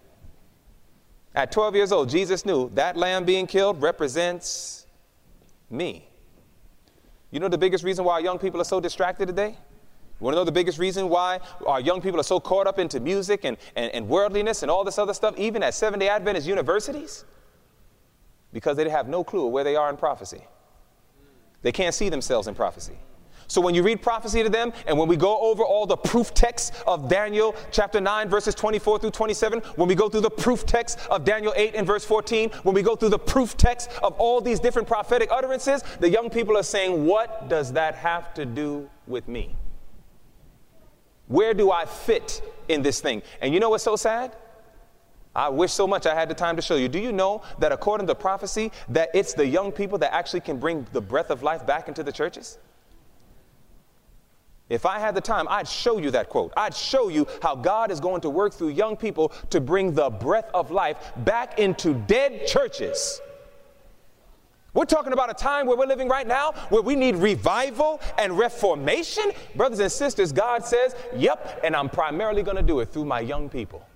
[1.34, 4.86] At 12 years old, Jesus knew that lamb being killed represents
[5.70, 6.06] me.
[7.30, 9.56] You know the biggest reason why young people are so distracted today?
[10.20, 12.78] You want to know the biggest reason why our young people are so caught up
[12.78, 16.10] into music and, and, and worldliness and all this other stuff, even at Seventh day
[16.10, 17.24] Adventist universities?
[18.52, 20.42] Because they have no clue where they are in prophecy.
[21.62, 22.98] They can't see themselves in prophecy.
[23.52, 26.32] So when you read prophecy to them, and when we go over all the proof
[26.32, 30.64] texts of Daniel chapter 9, verses 24 through 27, when we go through the proof
[30.64, 34.14] text of Daniel 8 and verse 14, when we go through the proof text of
[34.14, 38.46] all these different prophetic utterances, the young people are saying, What does that have to
[38.46, 39.54] do with me?
[41.26, 43.20] Where do I fit in this thing?
[43.42, 44.34] And you know what's so sad?
[45.36, 46.88] I wish so much I had the time to show you.
[46.88, 50.58] Do you know that according to prophecy, that it's the young people that actually can
[50.58, 52.56] bring the breath of life back into the churches?
[54.72, 56.50] If I had the time, I'd show you that quote.
[56.56, 60.08] I'd show you how God is going to work through young people to bring the
[60.08, 63.20] breath of life back into dead churches.
[64.72, 68.38] We're talking about a time where we're living right now where we need revival and
[68.38, 69.32] reformation.
[69.54, 73.20] Brothers and sisters, God says, Yep, and I'm primarily going to do it through my
[73.20, 73.86] young people.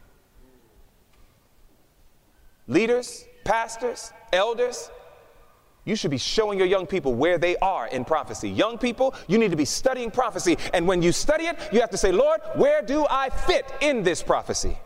[2.69, 4.91] Leaders, pastors, elders,
[5.87, 8.51] you should be showing your young people where they are in prophecy.
[8.51, 10.59] Young people, you need to be studying prophecy.
[10.75, 14.03] And when you study it, you have to say, Lord, where do I fit in
[14.03, 14.77] this prophecy?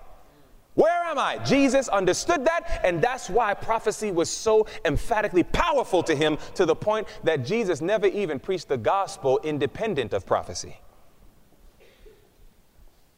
[0.74, 1.38] Where am I?
[1.38, 6.76] Jesus understood that, and that's why prophecy was so emphatically powerful to him to the
[6.76, 10.76] point that Jesus never even preached the gospel independent of prophecy.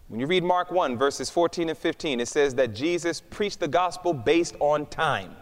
[0.06, 3.68] When you read Mark 1, verses 14 and 15, it says that Jesus preached the
[3.68, 5.34] gospel based on time.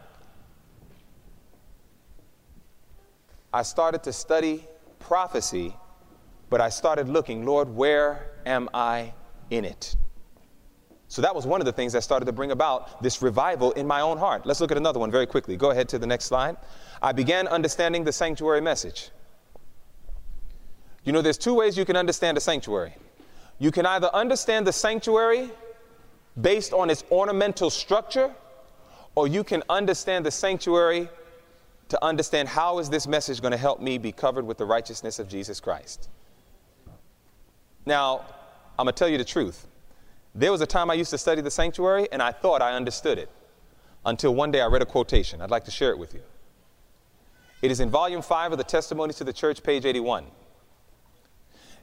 [3.53, 4.65] I started to study
[4.99, 5.75] prophecy,
[6.51, 9.13] but I started looking, Lord, where am I
[9.51, 9.97] in it?
[11.09, 13.85] So that was one of the things that started to bring about this revival in
[13.85, 14.47] my own heart.
[14.47, 15.57] Let's look at another one very quickly.
[15.57, 16.57] Go ahead to the next slide.
[17.03, 19.11] I began understanding the sanctuary message.
[21.03, 22.95] You know, there's two ways you can understand a sanctuary.
[23.59, 25.51] You can either understand the sanctuary
[26.41, 28.33] based on its ornamental structure,
[29.17, 31.09] or you can understand the sanctuary
[31.91, 35.19] to understand how is this message going to help me be covered with the righteousness
[35.19, 36.09] of Jesus Christ.
[37.85, 38.25] Now,
[38.79, 39.67] I'm going to tell you the truth.
[40.35, 43.19] There was a time I used to study the sanctuary and I thought I understood
[43.19, 43.29] it
[44.07, 45.43] until one day I read a quotation.
[45.43, 46.23] I'd like to share it with you.
[47.61, 50.25] It is in volume 5 of the Testimonies to the Church, page 81.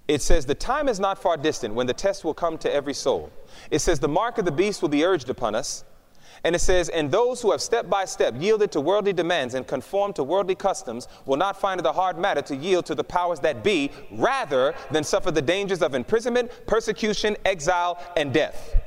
[0.07, 2.93] It says, The time is not far distant when the test will come to every
[2.93, 3.29] soul.
[3.69, 5.83] It says, The mark of the beast will be urged upon us.
[6.47, 9.67] And it says, And those who have step by step yielded to worldly demands and
[9.67, 13.03] conformed to worldly customs will not find it a hard matter to yield to the
[13.03, 18.77] powers that be, rather than suffer the dangers of imprisonment, persecution, exile, and death.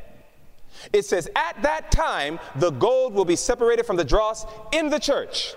[0.95, 4.99] It says, At that time, the gold will be separated from the dross in the
[4.99, 5.53] church.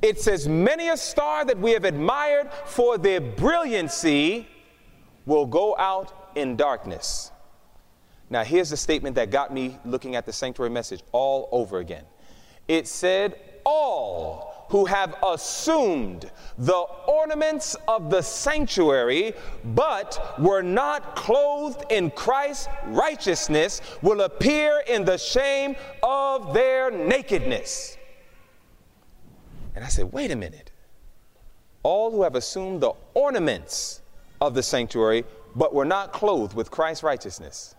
[0.00, 4.46] It says, Many a star that we have admired for their brilliancy
[5.26, 7.31] will go out in darkness.
[8.32, 12.04] Now, here's the statement that got me looking at the sanctuary message all over again.
[12.66, 21.84] It said, All who have assumed the ornaments of the sanctuary, but were not clothed
[21.92, 27.98] in Christ's righteousness, will appear in the shame of their nakedness.
[29.74, 30.70] And I said, Wait a minute.
[31.82, 34.00] All who have assumed the ornaments
[34.40, 35.24] of the sanctuary,
[35.54, 37.74] but were not clothed with Christ's righteousness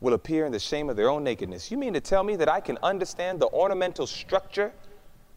[0.00, 1.70] will appear in the shame of their own nakedness.
[1.70, 4.72] You mean to tell me that I can understand the ornamental structure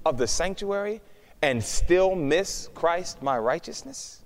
[0.06, 1.02] of the sanctuary
[1.42, 4.22] and still miss Christ, my righteousness?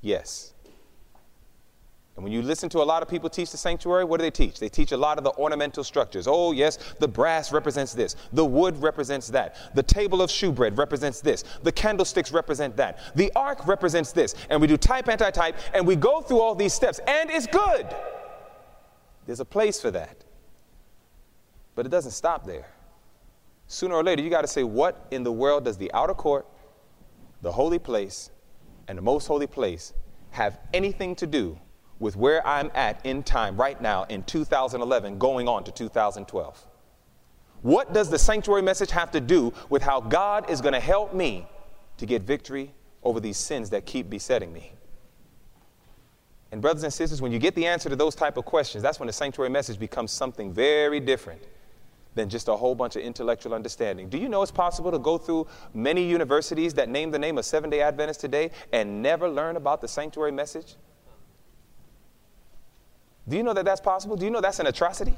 [0.00, 0.52] Yes.
[2.16, 4.32] And when you listen to a lot of people teach the sanctuary, what do they
[4.32, 4.58] teach?
[4.58, 6.26] They teach a lot of the ornamental structures.
[6.26, 8.16] Oh, yes, the brass represents this.
[8.32, 9.54] The wood represents that.
[9.76, 11.44] The table of shewbread represents this.
[11.62, 12.98] The candlesticks represent that.
[13.14, 14.34] The ark represents this.
[14.50, 17.46] And we do type, anti type, and we go through all these steps, and it's
[17.46, 17.86] good.
[19.28, 20.24] There's a place for that.
[21.74, 22.66] But it doesn't stop there.
[23.66, 26.46] Sooner or later, you got to say, what in the world does the outer court,
[27.42, 28.30] the holy place,
[28.88, 29.92] and the most holy place
[30.30, 31.60] have anything to do
[31.98, 36.66] with where I'm at in time right now in 2011 going on to 2012?
[37.60, 41.12] What does the sanctuary message have to do with how God is going to help
[41.12, 41.46] me
[41.98, 42.72] to get victory
[43.02, 44.72] over these sins that keep besetting me?
[46.50, 48.98] And brothers and sisters, when you get the answer to those type of questions, that's
[48.98, 51.42] when the sanctuary message becomes something very different
[52.14, 54.08] than just a whole bunch of intellectual understanding.
[54.08, 57.44] Do you know it's possible to go through many universities that name the name of
[57.44, 60.76] Seventh day Adventists today and never learn about the sanctuary message?
[63.28, 64.16] Do you know that that's possible?
[64.16, 65.14] Do you know that's an atrocity?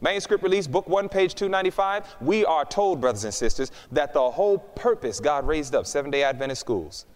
[0.00, 2.16] Manuscript release, book one, page 295.
[2.20, 6.22] We are told, brothers and sisters, that the whole purpose God raised up Seventh day
[6.22, 7.06] Adventist schools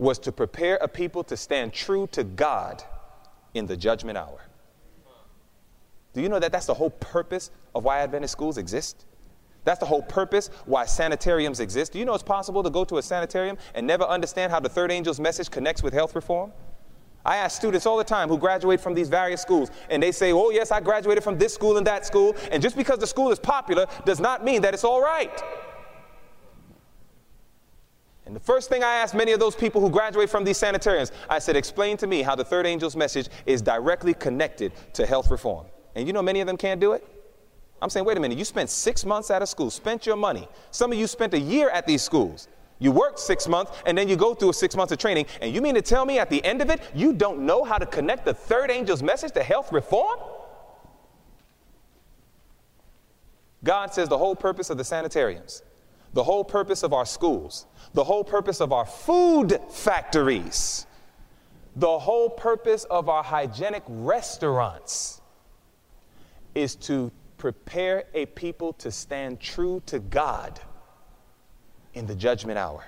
[0.00, 2.82] was to prepare a people to stand true to God
[3.52, 4.40] in the judgment hour.
[6.14, 9.04] Do you know that that's the whole purpose of why Adventist schools exist?
[9.64, 11.92] That's the whole purpose why sanitariums exist.
[11.92, 14.70] Do you know it's possible to go to a sanitarium and never understand how the
[14.70, 16.50] third angel's message connects with health reform?
[17.22, 20.32] I ask students all the time who graduate from these various schools, and they say,
[20.32, 22.34] Oh, yes, I graduated from this school and that school.
[22.50, 25.42] And just because the school is popular does not mean that it's all right.
[28.30, 31.10] And the first thing I asked many of those people who graduate from these sanitariums,
[31.28, 35.32] I said, explain to me how the third angel's message is directly connected to health
[35.32, 35.66] reform.
[35.96, 37.04] And you know, many of them can't do it.
[37.82, 40.46] I'm saying, wait a minute, you spent six months out of school, spent your money.
[40.70, 42.46] Some of you spent a year at these schools.
[42.78, 45.26] You worked six months and then you go through a six months of training.
[45.40, 47.78] And you mean to tell me at the end of it, you don't know how
[47.78, 50.20] to connect the third angel's message to health reform?
[53.64, 55.64] God says the whole purpose of the sanitariums
[56.12, 60.86] the whole purpose of our schools, the whole purpose of our food factories,
[61.76, 65.20] the whole purpose of our hygienic restaurants
[66.54, 70.60] is to prepare a people to stand true to God
[71.94, 72.84] in the judgment hour.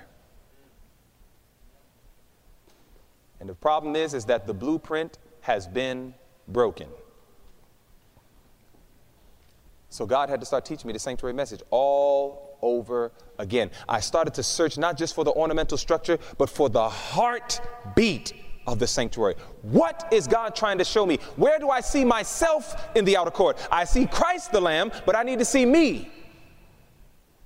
[3.39, 6.13] And the problem is is that the blueprint has been
[6.47, 6.87] broken.
[9.89, 13.69] So God had to start teaching me the sanctuary message all over again.
[13.87, 18.33] I started to search not just for the ornamental structure, but for the heartbeat
[18.65, 19.35] of the sanctuary.
[19.61, 21.17] What is God trying to show me?
[21.35, 23.57] Where do I see myself in the outer court?
[23.71, 26.09] I see Christ the Lamb, but I need to see me.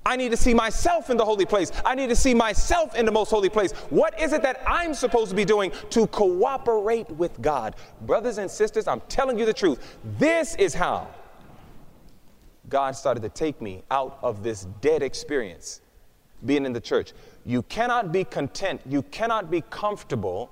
[0.05, 1.69] I need to see myself in the holy place.
[1.83, 3.73] I need to see myself in the most holy place.
[3.89, 7.75] What is it that I'm supposed to be doing to cooperate with God?
[8.03, 9.97] Brothers and sisters, I'm telling you the truth.
[10.17, 11.09] This is how
[12.69, 15.81] God started to take me out of this dead experience
[16.45, 17.13] being in the church.
[17.45, 20.51] You cannot be content, you cannot be comfortable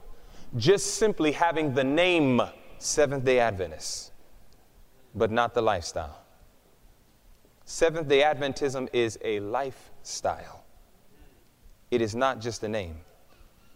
[0.55, 2.41] just simply having the name
[2.77, 4.11] Seventh day Adventist,
[5.13, 6.21] but not the lifestyle.
[7.65, 10.63] Seventh day Adventism is a lifestyle,
[11.91, 12.97] it is not just a name.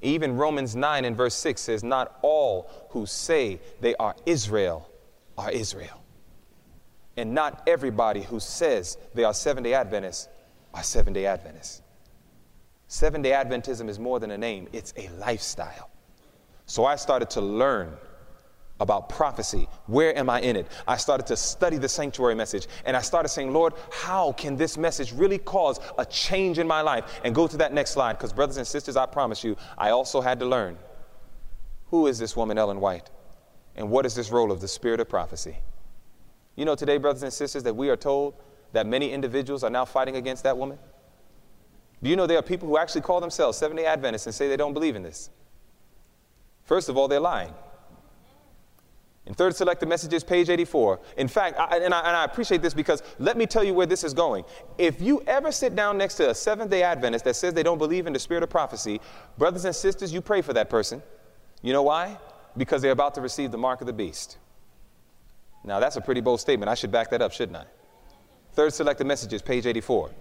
[0.01, 4.89] Even Romans 9 and verse 6 says, Not all who say they are Israel
[5.37, 5.98] are Israel.
[7.19, 10.29] And not everybody who says they are Seventh day Adventists
[10.73, 11.81] are Seventh day Adventists.
[12.87, 15.89] Seventh day Adventism is more than a name, it's a lifestyle.
[16.65, 17.91] So I started to learn
[18.79, 19.67] about prophecy.
[19.87, 20.67] Where am I in it?
[20.87, 24.77] I started to study the sanctuary message and I started saying, Lord, how can this
[24.77, 27.19] message really cause a change in my life?
[27.25, 30.21] And go to that next slide because, brothers and sisters, I promise you, I also
[30.21, 30.77] had to learn
[31.87, 33.09] who is this woman, Ellen White?
[33.75, 35.57] And what is this role of the spirit of prophecy?
[36.59, 38.33] You know, today, brothers and sisters, that we are told
[38.73, 40.77] that many individuals are now fighting against that woman?
[42.03, 44.49] Do you know there are people who actually call themselves Seventh day Adventists and say
[44.49, 45.29] they don't believe in this?
[46.65, 47.53] First of all, they're lying.
[49.25, 50.99] In third selected messages, page 84.
[51.15, 53.87] In fact, I, and, I, and I appreciate this because let me tell you where
[53.87, 54.43] this is going.
[54.77, 57.77] If you ever sit down next to a Seventh day Adventist that says they don't
[57.77, 58.99] believe in the spirit of prophecy,
[59.37, 61.01] brothers and sisters, you pray for that person.
[61.61, 62.17] You know why?
[62.57, 64.39] Because they're about to receive the mark of the beast.
[65.63, 66.69] Now, that's a pretty bold statement.
[66.69, 67.65] I should back that up, shouldn't I?
[68.53, 70.11] Third selected messages, page 84.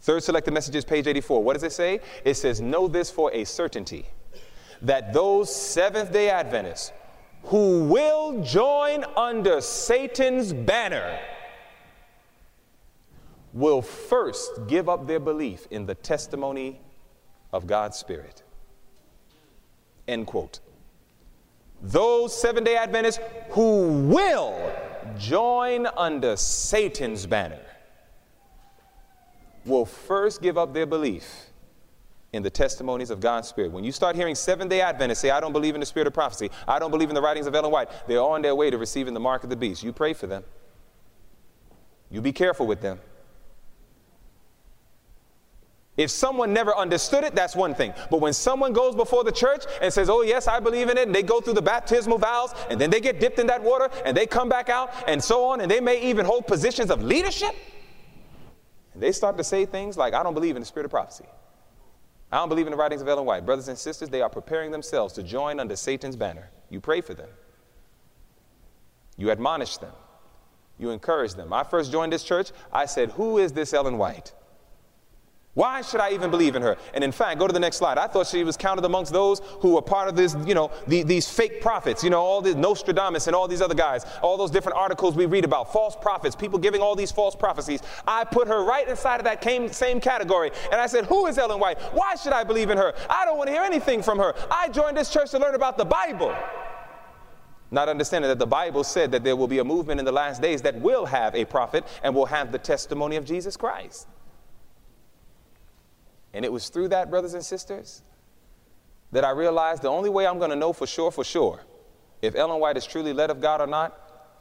[0.00, 1.42] Third selected messages, page 84.
[1.42, 2.00] What does it say?
[2.24, 4.06] It says, Know this for a certainty
[4.82, 6.92] that those Seventh day Adventists
[7.44, 11.18] who will join under Satan's banner
[13.52, 16.80] will first give up their belief in the testimony
[17.52, 18.42] of God's Spirit.
[20.06, 20.60] End quote.
[21.82, 23.20] Those seven day Adventists
[23.50, 24.72] who will
[25.18, 27.60] join under Satan's banner
[29.64, 31.46] will first give up their belief
[32.32, 33.72] in the testimonies of God's Spirit.
[33.72, 36.14] When you start hearing seven day Adventists say, I don't believe in the spirit of
[36.14, 38.78] prophecy, I don't believe in the writings of Ellen White, they're on their way to
[38.78, 39.82] receiving the mark of the beast.
[39.82, 40.44] You pray for them.
[42.10, 43.00] You be careful with them.
[45.96, 47.94] If someone never understood it, that's one thing.
[48.10, 51.06] But when someone goes before the church and says, Oh, yes, I believe in it,
[51.06, 53.88] and they go through the baptismal vows, and then they get dipped in that water,
[54.04, 57.02] and they come back out, and so on, and they may even hold positions of
[57.02, 57.54] leadership,
[58.92, 61.24] and they start to say things like, I don't believe in the spirit of prophecy.
[62.30, 63.46] I don't believe in the writings of Ellen White.
[63.46, 66.50] Brothers and sisters, they are preparing themselves to join under Satan's banner.
[66.70, 67.28] You pray for them,
[69.16, 69.92] you admonish them,
[70.78, 71.54] you encourage them.
[71.54, 74.34] I first joined this church, I said, Who is this Ellen White?
[75.56, 76.76] Why should I even believe in her?
[76.92, 77.96] And in fact, go to the next slide.
[77.96, 81.02] I thought she was counted amongst those who were part of this, you know, the,
[81.02, 84.50] these fake prophets, you know, all these Nostradamus and all these other guys, all those
[84.50, 87.80] different articles we read about, false prophets, people giving all these false prophecies.
[88.06, 89.42] I put her right inside of that
[89.74, 90.50] same category.
[90.70, 91.80] And I said, Who is Ellen White?
[91.94, 92.92] Why should I believe in her?
[93.08, 94.34] I don't want to hear anything from her.
[94.50, 96.36] I joined this church to learn about the Bible.
[97.70, 100.42] Not understanding that the Bible said that there will be a movement in the last
[100.42, 104.06] days that will have a prophet and will have the testimony of Jesus Christ.
[106.36, 108.02] And it was through that, brothers and sisters,
[109.10, 111.62] that I realized the only way I'm going to know for sure, for sure,
[112.20, 113.98] if Ellen White is truly led of God or not,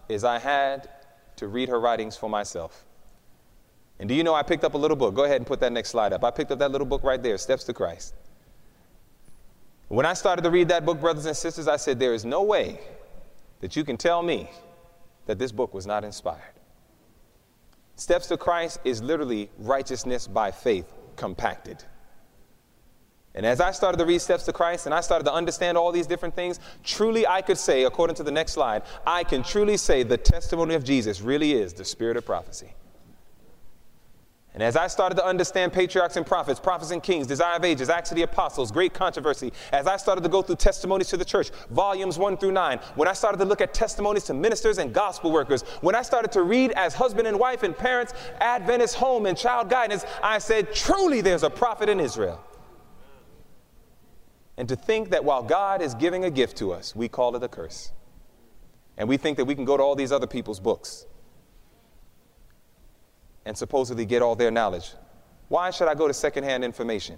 [0.10, 0.90] is I had
[1.38, 2.84] to read her writings for myself.
[3.98, 5.16] And do you know I picked up a little book?
[5.16, 6.26] Go ahead and put that next slide up.
[6.26, 8.14] I picked up that little book right there, Steps to Christ.
[9.88, 12.44] When I started to read that book, brothers and sisters, I said, There is no
[12.44, 12.82] way
[13.62, 14.50] that you can tell me
[15.28, 16.60] that this book was not inspired.
[17.96, 21.84] Steps to Christ is literally righteousness by faith compacted.
[23.36, 25.92] And as I started to read Steps to Christ and I started to understand all
[25.92, 29.76] these different things, truly I could say, according to the next slide, I can truly
[29.76, 32.74] say the testimony of Jesus really is the spirit of prophecy.
[34.56, 37.90] And as I started to understand patriarchs and prophets, prophets and kings, desire of ages,
[37.90, 41.26] acts of the apostles, great controversy, as I started to go through testimonies to the
[41.26, 44.94] church, volumes one through nine, when I started to look at testimonies to ministers and
[44.94, 49.26] gospel workers, when I started to read as husband and wife and parents, Adventist home
[49.26, 52.42] and child guidance, I said, truly there's a prophet in Israel.
[54.56, 57.44] And to think that while God is giving a gift to us, we call it
[57.44, 57.92] a curse.
[58.96, 61.08] And we think that we can go to all these other people's books
[63.46, 64.92] and supposedly get all their knowledge.
[65.48, 67.18] Why should I go to secondhand information?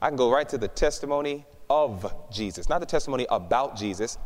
[0.00, 4.18] I can go right to the testimony of Jesus, not the testimony about Jesus,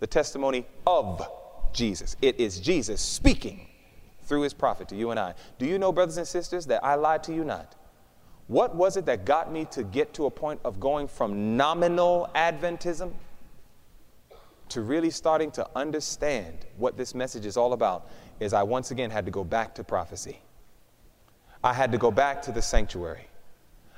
[0.00, 1.26] the testimony of
[1.72, 2.16] Jesus.
[2.22, 3.68] It is Jesus speaking
[4.22, 5.34] through his prophet to you and I.
[5.58, 7.74] Do you know, brothers and sisters, that I lied to you not?
[8.48, 12.30] What was it that got me to get to a point of going from nominal
[12.34, 13.12] Adventism
[14.68, 18.08] to really starting to understand what this message is all about?
[18.42, 20.40] Is I once again had to go back to prophecy.
[21.64, 23.28] I had to go back to the sanctuary.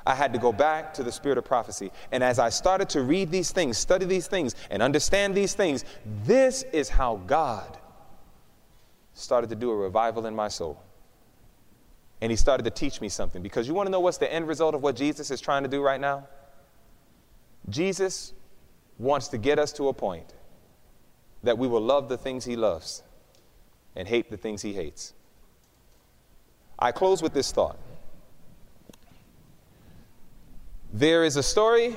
[0.07, 1.90] I had to go back to the spirit of prophecy.
[2.12, 5.84] And as I started to read these things, study these things, and understand these things,
[6.24, 7.78] this is how God
[9.14, 10.82] started to do a revival in my soul.
[12.20, 13.42] And He started to teach me something.
[13.42, 15.68] Because you want to know what's the end result of what Jesus is trying to
[15.70, 16.28] do right now?
[17.70, 18.34] Jesus
[18.99, 20.34] wants to get us to a point
[21.42, 23.03] that we will love the things He loves
[23.97, 25.12] and hate the things he hates.
[26.78, 27.78] I close with this thought.
[30.92, 31.97] There is a story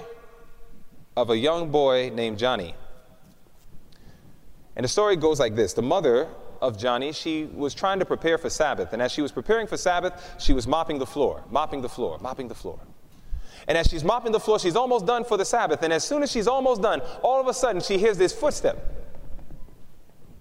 [1.15, 2.75] of a young boy named Johnny.
[4.75, 6.27] And the story goes like this The mother
[6.61, 8.93] of Johnny, she was trying to prepare for Sabbath.
[8.93, 12.17] And as she was preparing for Sabbath, she was mopping the floor, mopping the floor,
[12.19, 12.79] mopping the floor.
[13.67, 15.83] And as she's mopping the floor, she's almost done for the Sabbath.
[15.83, 18.96] And as soon as she's almost done, all of a sudden she hears this footstep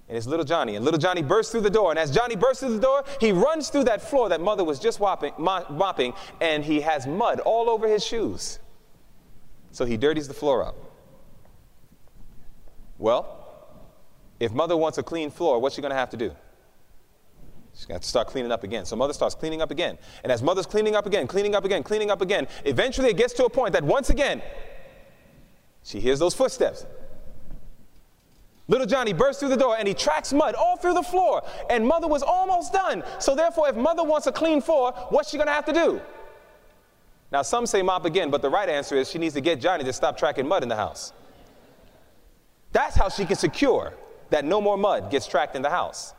[0.09, 0.76] and it's little Johnny.
[0.76, 1.90] And little Johnny bursts through the door.
[1.90, 4.78] And as Johnny bursts through the door, he runs through that floor that mother was
[4.78, 8.61] just mopping, mopping and he has mud all over his shoes.
[9.72, 10.76] So he dirties the floor up.
[12.98, 13.42] Well,
[14.38, 16.34] if mother wants a clean floor, what's she going to have to do?
[17.74, 18.86] She's to have to start cleaning up again.
[18.86, 19.98] So mother starts cleaning up again.
[20.22, 23.34] And as mother's cleaning up again, cleaning up again, cleaning up again, eventually it gets
[23.34, 24.40] to a point that once again,
[25.82, 26.86] she hears those footsteps.
[28.68, 31.42] Little Johnny bursts through the door and he tracks mud all through the floor.
[31.70, 33.04] And mother was almost done.
[33.20, 36.00] So, therefore, if mother wants a clean floor, what's she going to have to do?
[37.30, 39.84] Now, some say mop again, but the right answer is she needs to get Johnny
[39.84, 41.12] to stop tracking mud in the house.
[42.72, 43.94] That's how she can secure
[44.30, 46.12] that no more mud gets tracked in the house.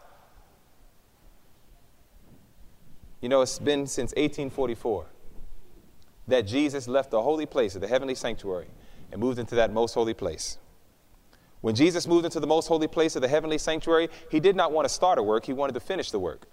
[3.22, 5.06] You know, it's been since 1844
[6.28, 8.68] that Jesus left the holy place of the heavenly sanctuary
[9.12, 10.58] and moved into that most holy place.
[11.62, 14.72] When Jesus moved into the most holy place of the heavenly sanctuary, he did not
[14.72, 16.48] want to start a work, he wanted to finish the work.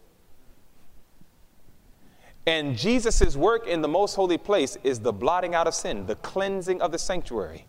[2.46, 6.16] And Jesus' work in the most holy place is the blotting out of sin, the
[6.16, 7.66] cleansing of the sanctuary.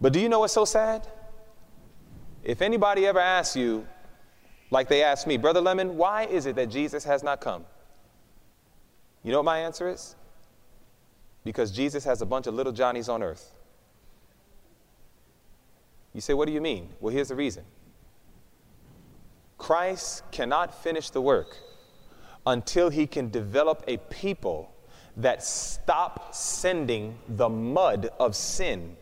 [0.00, 1.06] But do you know what's so sad?
[2.42, 3.86] If anybody ever asks you,
[4.70, 7.64] like they asked me, Brother Lemon, why is it that Jesus has not come?
[9.22, 10.14] You know what my answer is?
[11.44, 13.54] Because Jesus has a bunch of little Johnnies on earth.
[16.14, 16.88] You say, What do you mean?
[17.00, 17.64] Well, here's the reason
[19.58, 21.58] Christ cannot finish the work
[22.46, 24.70] until he can develop a people
[25.16, 28.96] that stop sending the mud of sin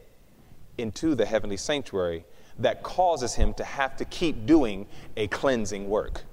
[0.79, 2.25] into the heavenly sanctuary
[2.59, 4.87] that causes him to have to keep doing
[5.17, 6.25] a cleansing work.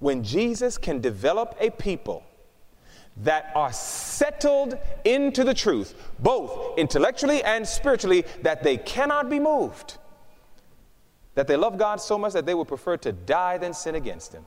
[0.00, 2.24] When Jesus can develop a people
[3.18, 9.98] that are settled into the truth, both intellectually and spiritually, that they cannot be moved.
[11.34, 14.32] That they love God so much that they would prefer to die than sin against
[14.32, 14.44] Him.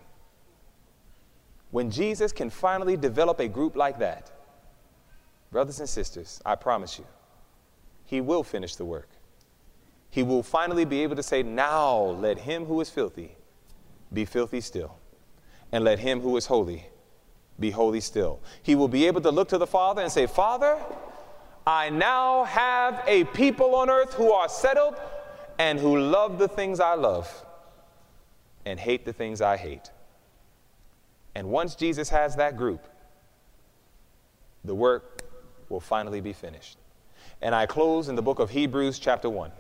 [1.72, 4.32] When Jesus can finally develop a group like that,
[5.52, 7.06] brothers and sisters, I promise you,
[8.06, 9.10] He will finish the work.
[10.10, 13.36] He will finally be able to say, Now let him who is filthy
[14.14, 14.96] be filthy still,
[15.72, 16.86] and let him who is holy
[17.60, 18.40] be holy still.
[18.62, 20.78] He will be able to look to the Father and say, Father,
[21.66, 24.96] I now have a people on earth who are settled
[25.60, 27.46] and who love the things I love
[28.66, 29.92] and hate the things I hate.
[31.36, 32.88] And once Jesus has that group,
[34.64, 35.24] the work
[35.70, 36.78] will finally be finished.
[37.42, 39.52] And I close in the book of Hebrews, chapter 1.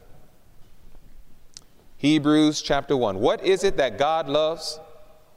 [1.97, 3.19] Hebrews, chapter 1.
[3.19, 4.79] What is it that God loves?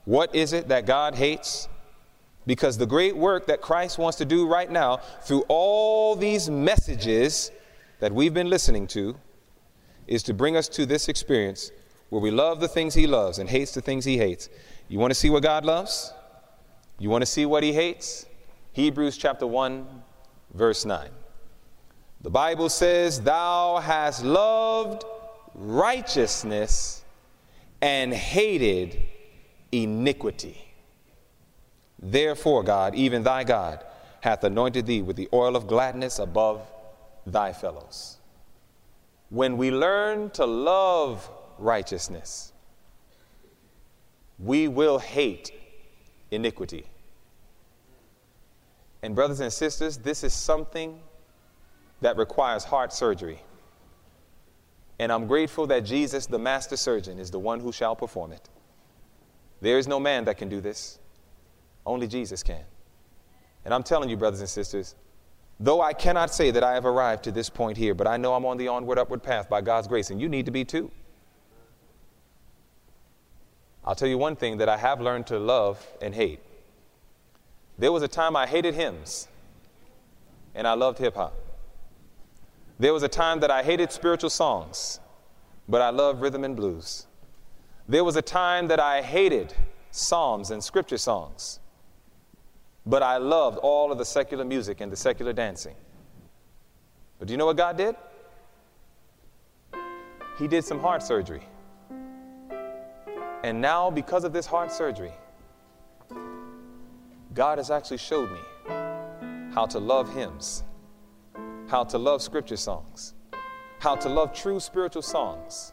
[0.05, 1.69] What is it that God hates?
[2.47, 7.51] Because the great work that Christ wants to do right now through all these messages
[7.99, 9.17] that we've been listening to
[10.07, 11.73] is to bring us to this experience
[12.11, 14.49] where we love the things he loves and hates the things he hates.
[14.89, 16.13] You want to see what God loves?
[16.99, 18.27] You want to see what he hates?
[18.73, 19.87] Hebrews chapter 1,
[20.55, 21.09] verse 9.
[22.21, 25.05] The Bible says, Thou hast loved
[25.55, 27.03] righteousness
[27.81, 29.03] and hated
[29.73, 30.66] iniquity.
[31.99, 33.85] Therefore, God, even thy God,
[34.21, 36.61] hath anointed thee with the oil of gladness above
[37.27, 38.19] thy fellows.
[39.31, 41.29] When we learn to love
[41.59, 42.53] righteousness,
[44.39, 45.53] we will hate
[46.31, 46.87] iniquity.
[49.03, 51.01] And, brothers and sisters, this is something
[52.01, 53.41] that requires heart surgery.
[54.99, 58.49] And I'm grateful that Jesus, the master surgeon, is the one who shall perform it.
[59.61, 60.99] There is no man that can do this,
[61.87, 62.65] only Jesus can.
[63.65, 64.95] And I'm telling you, brothers and sisters,
[65.59, 68.35] though I cannot say that I have arrived to this point here, but I know
[68.35, 70.91] I'm on the onward, upward path by God's grace, and you need to be too.
[73.85, 76.41] I'll tell you one thing that I have learned to love and hate.
[77.79, 79.29] There was a time I hated hymns,
[80.55, 81.35] and I loved hip hop.
[82.79, 85.01] There was a time that I hated spiritual songs,
[85.69, 87.07] but I loved rhythm and blues.
[87.89, 89.55] There was a time that I hated
[89.91, 91.61] psalms and scripture songs,
[92.87, 95.75] but I loved all of the secular music and the secular dancing.
[97.19, 97.97] But do you know what God did?
[100.39, 101.43] He did some heart surgery.
[103.43, 105.13] And now, because of this heart surgery,
[107.35, 108.41] God has actually showed me
[109.53, 110.65] how to love hymns
[111.69, 113.15] how to love scripture songs,
[113.81, 115.73] how to love true spiritual songs,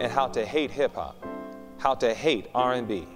[0.00, 1.16] and how to hate hip hop,
[1.78, 3.06] how to hate R&B,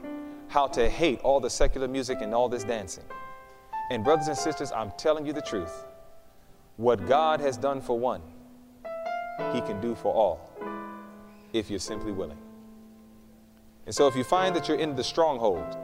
[0.49, 3.05] how to hate all the secular music and all this dancing.
[3.91, 5.85] And brothers and sisters, I'm telling you the truth.
[6.77, 8.23] What God has done for one,
[9.53, 10.51] he can do for all
[11.53, 12.39] if you're simply willing.
[13.87, 15.77] And so if you find that you're in the stronghold,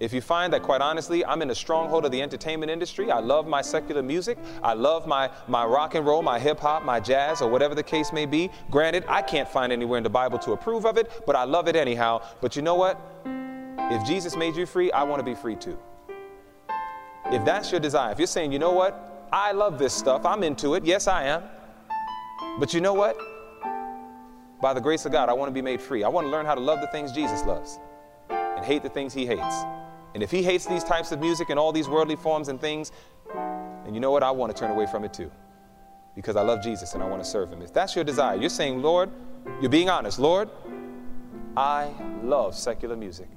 [0.00, 3.18] if you find that, quite honestly, I'm in a stronghold of the entertainment industry, I
[3.18, 7.00] love my secular music, I love my, my rock and roll, my hip hop, my
[7.00, 8.48] jazz, or whatever the case may be.
[8.70, 11.66] Granted, I can't find anywhere in the Bible to approve of it, but I love
[11.66, 12.22] it anyhow.
[12.40, 13.00] But you know what?
[13.90, 15.78] If Jesus made you free, I want to be free too.
[17.30, 19.28] If that's your desire, if you're saying, you know what?
[19.32, 21.42] I love this stuff, I'm into it, yes, I am.
[22.58, 23.16] But you know what?
[24.60, 26.02] By the grace of God, I want to be made free.
[26.02, 27.78] I want to learn how to love the things Jesus loves
[28.30, 29.56] and hate the things he hates.
[30.14, 32.90] And if he hates these types of music and all these worldly forms and things,
[33.32, 34.22] then you know what?
[34.22, 35.30] I want to turn away from it too.
[36.16, 37.62] Because I love Jesus and I want to serve him.
[37.62, 39.10] If that's your desire, you're saying, Lord,
[39.60, 40.48] you're being honest, Lord,
[41.56, 41.92] I
[42.22, 43.28] love secular music.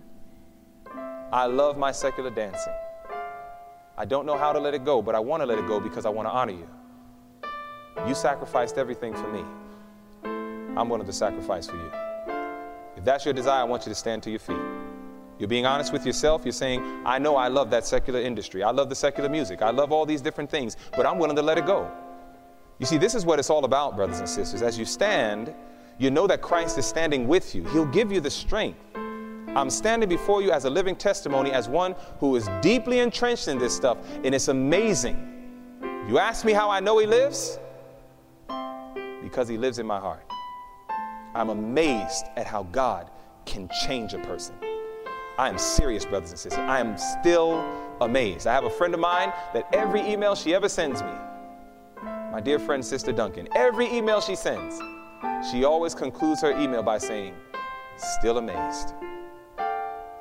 [1.32, 2.74] I love my secular dancing.
[4.02, 5.80] I don't know how to let it go, but I want to let it go
[5.80, 6.68] because I want to honor you.
[8.08, 9.44] You sacrificed everything for me.
[10.76, 11.92] I'm willing to sacrifice for you.
[12.98, 14.58] If that's your desire, I want you to stand to your feet.
[15.38, 16.42] You're being honest with yourself.
[16.44, 18.64] You're saying, I know I love that secular industry.
[18.64, 19.62] I love the secular music.
[19.62, 21.88] I love all these different things, but I'm willing to let it go.
[22.80, 24.64] You see, this is what it's all about, brothers and sisters.
[24.64, 25.54] As you stand,
[26.00, 28.80] you know that Christ is standing with you, He'll give you the strength.
[29.50, 33.58] I'm standing before you as a living testimony, as one who is deeply entrenched in
[33.58, 35.28] this stuff, and it's amazing.
[36.08, 37.60] You ask me how I know He lives?
[39.22, 40.26] Because He lives in my heart.
[41.36, 43.10] I'm amazed at how God
[43.46, 44.56] can change a person.
[45.38, 46.60] I am serious, brothers and sisters.
[46.60, 47.66] I am still
[48.02, 48.48] amazed.
[48.48, 51.12] I have a friend of mine that every email she ever sends me,
[52.32, 54.80] my dear friend, Sister Duncan, every email she sends,
[55.52, 57.34] she always concludes her email by saying,
[57.98, 58.94] Still amazed.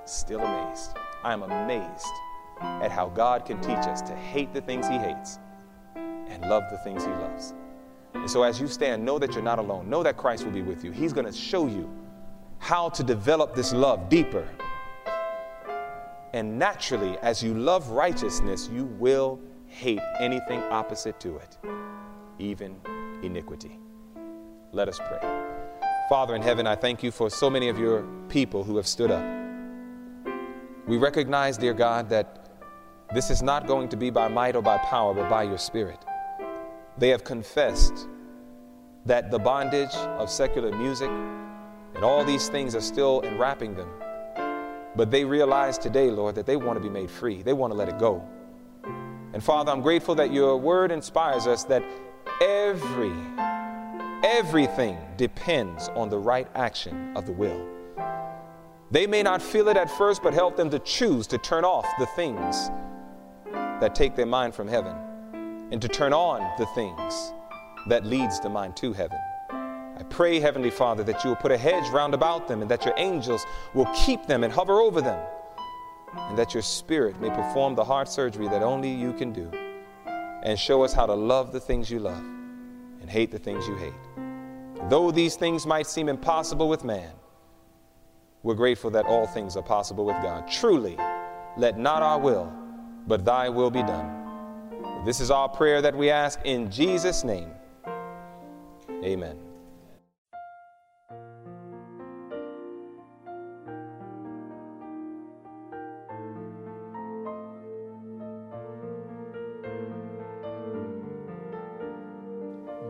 [0.04, 0.96] Still amazed.
[1.22, 2.12] I am amazed
[2.60, 5.38] at how God can teach us to hate the things He hates
[5.96, 7.54] and love the things He loves.
[8.14, 9.88] And so, as you stand, know that you're not alone.
[9.88, 10.90] Know that Christ will be with you.
[10.90, 11.88] He's going to show you
[12.58, 14.46] how to develop this love deeper
[16.32, 21.58] and naturally, as you love righteousness, you will hate anything opposite to it,
[22.38, 22.76] even
[23.22, 23.78] iniquity.
[24.72, 25.18] Let us pray.
[26.08, 29.10] Father in heaven, I thank you for so many of your people who have stood
[29.10, 29.24] up.
[30.90, 32.50] We recognize, dear God, that
[33.14, 36.04] this is not going to be by might or by power, but by your Spirit.
[36.98, 38.06] They have confessed
[39.06, 41.08] that the bondage of secular music
[41.94, 43.88] and all these things are still enwrapping them
[44.96, 47.42] but they realize today, Lord, that they want to be made free.
[47.42, 48.26] They want to let it go.
[49.32, 51.84] And Father, I'm grateful that your word inspires us that
[52.42, 53.12] every,
[54.24, 57.66] everything depends on the right action of the will.
[58.90, 61.86] They may not feel it at first, but help them to choose to turn off
[61.98, 62.70] the things
[63.52, 64.96] that take their mind from heaven
[65.70, 67.32] and to turn on the things
[67.88, 69.18] that leads the mind to heaven.
[69.50, 72.84] I pray, Heavenly Father, that you will put a hedge round about them and that
[72.84, 75.24] your angels will keep them and hover over them,
[76.16, 79.50] and that your Spirit may perform the heart surgery that only you can do
[80.42, 82.24] and show us how to love the things you love
[83.00, 84.88] and hate the things you hate.
[84.88, 87.12] Though these things might seem impossible with man,
[88.42, 90.48] we're grateful that all things are possible with God.
[90.48, 90.96] Truly,
[91.56, 92.52] let not our will,
[93.06, 95.04] but thy will be done.
[95.04, 97.50] This is our prayer that we ask in Jesus' name.
[99.02, 99.38] Amen.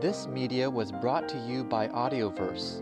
[0.01, 2.81] This media was brought to you by Audioverse,